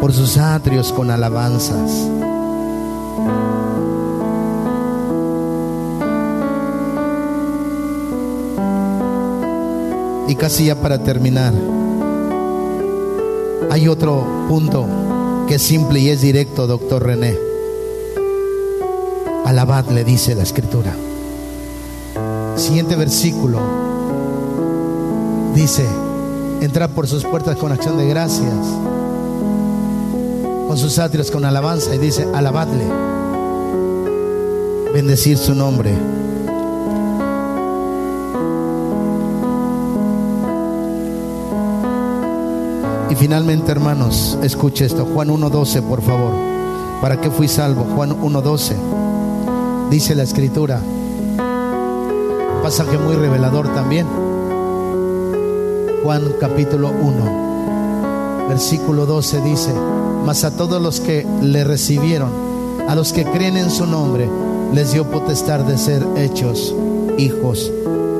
por 0.00 0.12
sus 0.12 0.38
atrios 0.38 0.92
con 0.92 1.10
alabanzas. 1.10 1.90
Y 10.28 10.36
casi 10.36 10.66
ya 10.66 10.76
para 10.76 11.02
terminar, 11.02 11.52
hay 13.72 13.88
otro 13.88 14.24
punto 14.48 14.86
que 15.48 15.56
es 15.56 15.62
simple 15.62 15.98
y 15.98 16.10
es 16.10 16.20
directo, 16.20 16.68
doctor 16.68 17.02
René. 17.02 17.36
Alabad, 19.44 19.86
le 19.86 20.04
dice 20.04 20.36
la 20.36 20.44
escritura. 20.44 20.94
Siguiente 22.54 22.94
versículo 22.94 23.75
dice, 25.56 25.86
entrar 26.60 26.90
por 26.90 27.08
sus 27.08 27.24
puertas 27.24 27.56
con 27.56 27.72
acción 27.72 27.96
de 27.96 28.06
gracias, 28.06 28.54
con 30.68 30.76
sus 30.76 30.98
atrios 30.98 31.30
con 31.30 31.46
alabanza 31.46 31.94
y 31.94 31.98
dice, 31.98 32.28
alabadle, 32.34 32.84
bendecir 34.92 35.38
su 35.38 35.54
nombre. 35.54 35.94
Y 43.08 43.14
finalmente, 43.14 43.72
hermanos, 43.72 44.38
escuche 44.42 44.84
esto, 44.84 45.06
Juan 45.06 45.28
1.12, 45.28 45.82
por 45.82 46.02
favor. 46.02 46.34
¿Para 47.00 47.18
qué 47.18 47.30
fui 47.30 47.48
salvo? 47.48 47.86
Juan 47.94 48.10
1.12. 48.10 49.88
Dice 49.88 50.14
la 50.14 50.22
escritura. 50.22 50.80
pasaje 52.62 52.98
muy 52.98 53.14
revelador 53.14 53.72
también. 53.72 54.06
Juan 56.06 56.34
capítulo 56.38 56.90
1, 56.90 58.46
versículo 58.48 59.06
12 59.06 59.40
dice, 59.40 59.74
mas 60.24 60.44
a 60.44 60.56
todos 60.56 60.80
los 60.80 61.00
que 61.00 61.26
le 61.42 61.64
recibieron, 61.64 62.30
a 62.86 62.94
los 62.94 63.12
que 63.12 63.24
creen 63.24 63.56
en 63.56 63.72
su 63.72 63.86
nombre, 63.86 64.30
les 64.72 64.92
dio 64.92 65.10
potestad 65.10 65.64
de 65.64 65.76
ser 65.76 66.06
hechos 66.16 66.72
hijos 67.18 67.72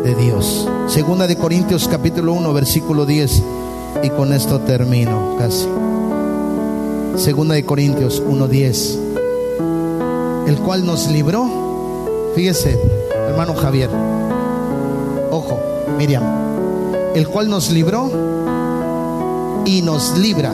de 0.03 0.17
Dios. 0.17 0.69
Segunda 0.89 1.29
de 1.29 1.37
Corintios 1.37 1.87
capítulo 1.87 2.33
1, 2.33 2.53
versículo 2.53 3.07
10, 3.07 3.43
y 4.03 4.11
con 4.11 4.33
esto 4.33 4.59
termino 4.63 5.37
casi. 5.39 5.69
Segunda 7.15 7.55
de 7.55 7.65
Corintios 7.65 8.21
1, 8.27 8.49
10, 8.49 8.99
el 10.49 10.57
cual 10.59 10.85
nos 10.85 11.07
libró, 11.07 11.49
fíjese, 12.35 12.81
hermano 13.29 13.55
Javier, 13.55 13.91
ojo, 15.31 15.61
Miriam 15.97 16.56
el 17.17 17.27
cual 17.29 17.49
nos 17.49 17.71
libró 17.71 18.11
y 19.65 19.81
nos 19.81 20.19
libra, 20.19 20.53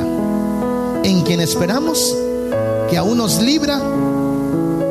en 1.02 1.22
quien 1.22 1.40
esperamos 1.40 2.16
que 2.88 2.96
aún 2.96 3.18
nos 3.18 3.42
libra 3.42 3.80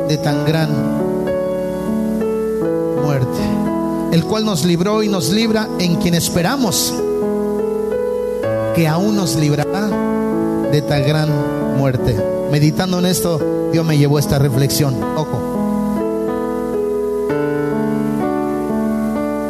de 0.06 0.18
tan 0.18 0.44
gran 0.44 0.68
muerte. 3.02 3.40
El 4.12 4.22
cual 4.24 4.44
nos 4.44 4.66
libró 4.66 5.02
y 5.02 5.08
nos 5.08 5.30
libra, 5.30 5.66
en 5.78 5.96
quien 5.96 6.12
esperamos 6.14 6.92
que 8.74 8.86
aún 8.86 9.16
nos 9.16 9.36
librará 9.36 9.88
de 10.70 10.82
tan 10.82 11.06
gran 11.06 11.30
muerte. 11.78 12.14
Meditando 12.50 12.98
en 12.98 13.06
esto, 13.06 13.70
Dios 13.72 13.86
me 13.86 13.96
llevó 13.96 14.18
a 14.18 14.20
esta 14.20 14.38
reflexión. 14.38 14.94
Ojo. 15.16 15.40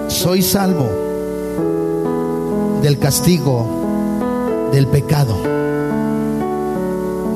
Soy 0.07 0.41
salvo 0.41 1.02
del 2.83 2.99
castigo 2.99 4.71
del 4.73 4.89
pecado. 4.89 5.37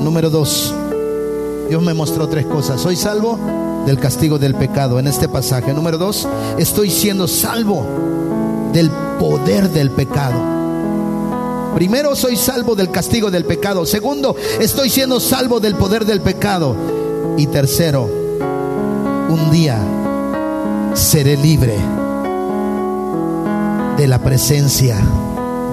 Número 0.01 0.29
dos, 0.29 0.75
Dios 1.69 1.83
me 1.83 1.95
mostró 1.95 2.29
tres 2.29 2.47
cosas. 2.47 2.81
Soy 2.81 2.97
salvo 2.97 3.39
del 3.87 3.99
castigo 3.99 4.39
del 4.39 4.57
pecado 4.57 4.99
en 4.99 5.07
este 5.07 5.29
pasaje. 5.29 5.73
Número 5.73 5.99
dos, 5.99 6.27
estoy 6.59 6.91
siendo 6.91 7.29
salvo 7.29 7.87
del 8.73 8.91
poder 9.21 9.71
del 9.71 9.91
pecado. 9.91 10.57
Primero, 11.77 12.17
soy 12.17 12.37
salvo 12.37 12.75
del 12.75 12.91
castigo 12.91 13.31
del 13.31 13.45
pecado. 13.45 13.87
Segundo, 13.87 14.35
estoy 14.61 14.91
siendo 14.91 15.21
salvo 15.21 15.61
del 15.61 15.77
poder 15.77 16.07
del 16.07 16.23
pecado. 16.23 16.75
Y 17.37 17.47
tercero, 17.47 18.09
un 19.29 19.51
día 19.53 19.79
seré 20.95 21.37
libre 21.37 21.77
de 23.97 24.09
la 24.09 24.19
presencia 24.19 24.97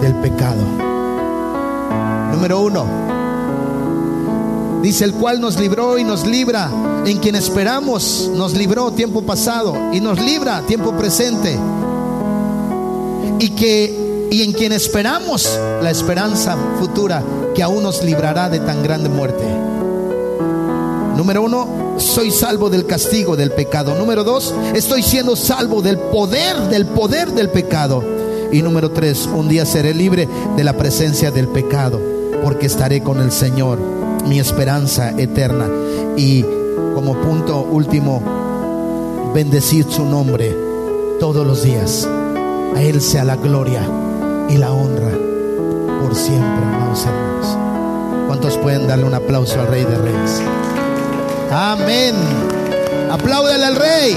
del 0.03 0.15
pecado. 0.15 0.61
Número 2.33 2.59
uno, 2.61 2.85
dice 4.81 5.05
el 5.05 5.13
cual 5.13 5.39
nos 5.39 5.57
libró 5.57 5.97
y 5.97 6.03
nos 6.03 6.27
libra, 6.27 6.69
en 7.05 7.19
quien 7.19 7.35
esperamos, 7.35 8.29
nos 8.35 8.53
libró 8.53 8.91
tiempo 8.91 9.21
pasado 9.21 9.75
y 9.93 10.01
nos 10.01 10.19
libra 10.19 10.61
tiempo 10.63 10.91
presente. 10.97 11.57
Y 13.39 13.49
que 13.51 14.27
y 14.29 14.41
en 14.43 14.51
quien 14.51 14.73
esperamos 14.73 15.57
la 15.81 15.89
esperanza 15.89 16.57
futura 16.79 17.23
que 17.55 17.63
aún 17.63 17.83
nos 17.83 18.03
librará 18.03 18.49
de 18.49 18.59
tan 18.59 18.83
grande 18.83 19.07
muerte. 19.07 19.45
Número 21.15 21.43
uno, 21.43 21.95
soy 21.97 22.31
salvo 22.31 22.69
del 22.69 22.85
castigo 22.85 23.37
del 23.37 23.51
pecado. 23.51 23.95
Número 23.95 24.25
dos, 24.25 24.53
estoy 24.73 25.01
siendo 25.01 25.35
salvo 25.37 25.81
del 25.81 25.97
poder, 25.97 26.57
del 26.69 26.87
poder 26.87 27.31
del 27.31 27.49
pecado. 27.49 28.22
Y 28.53 28.61
número 28.61 28.91
tres, 28.91 29.27
un 29.33 29.49
día 29.49 29.65
seré 29.65 29.95
libre 29.95 30.29
de 30.55 30.63
la 30.63 30.73
presencia 30.73 31.31
del 31.31 31.47
pecado, 31.47 31.99
porque 32.43 32.67
estaré 32.67 33.01
con 33.01 33.19
el 33.19 33.31
Señor, 33.31 33.79
mi 34.27 34.39
esperanza 34.39 35.09
eterna. 35.17 35.65
Y 36.15 36.45
como 36.93 37.19
punto 37.19 37.61
último, 37.63 38.21
bendecir 39.33 39.87
su 39.89 40.05
nombre 40.05 40.55
todos 41.19 41.47
los 41.47 41.63
días. 41.63 42.07
A 42.75 42.81
Él 42.83 43.01
sea 43.01 43.23
la 43.23 43.37
gloria 43.37 43.81
y 44.47 44.57
la 44.57 44.71
honra 44.71 45.17
por 46.03 46.13
siempre, 46.13 46.63
amados 46.63 47.07
hermanos. 47.07 47.57
¿Cuántos 48.27 48.57
pueden 48.59 48.87
darle 48.87 49.05
un 49.05 49.15
aplauso 49.15 49.59
al 49.61 49.67
Rey 49.67 49.83
de 49.83 49.97
Reyes? 49.97 50.41
Amén. 51.51 52.13
Apláudale 53.09 53.65
al 53.65 53.75
Rey. 53.75 54.15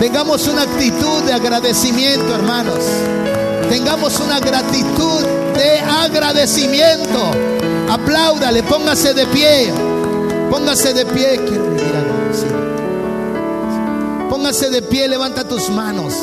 Tengamos 0.00 0.48
una 0.48 0.62
actitud 0.62 1.22
de 1.26 1.34
agradecimiento, 1.34 2.34
hermanos. 2.34 2.82
Tengamos 3.68 4.18
una 4.20 4.40
gratitud 4.40 5.24
de 5.54 5.78
agradecimiento. 5.80 7.30
Apláudale, 7.90 8.62
póngase 8.62 9.14
de 9.14 9.26
pie. 9.26 9.72
Póngase 10.50 10.94
de 10.94 11.04
pie. 11.06 11.40
Póngase 14.30 14.70
de 14.70 14.82
pie, 14.82 15.08
levanta 15.08 15.46
tus 15.46 15.68
manos. 15.70 16.14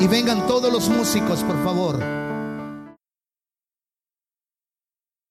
Y 0.00 0.06
vengan 0.06 0.46
todos 0.46 0.72
los 0.72 0.88
músicos, 0.88 1.40
por 1.40 1.62
favor. 1.62 2.23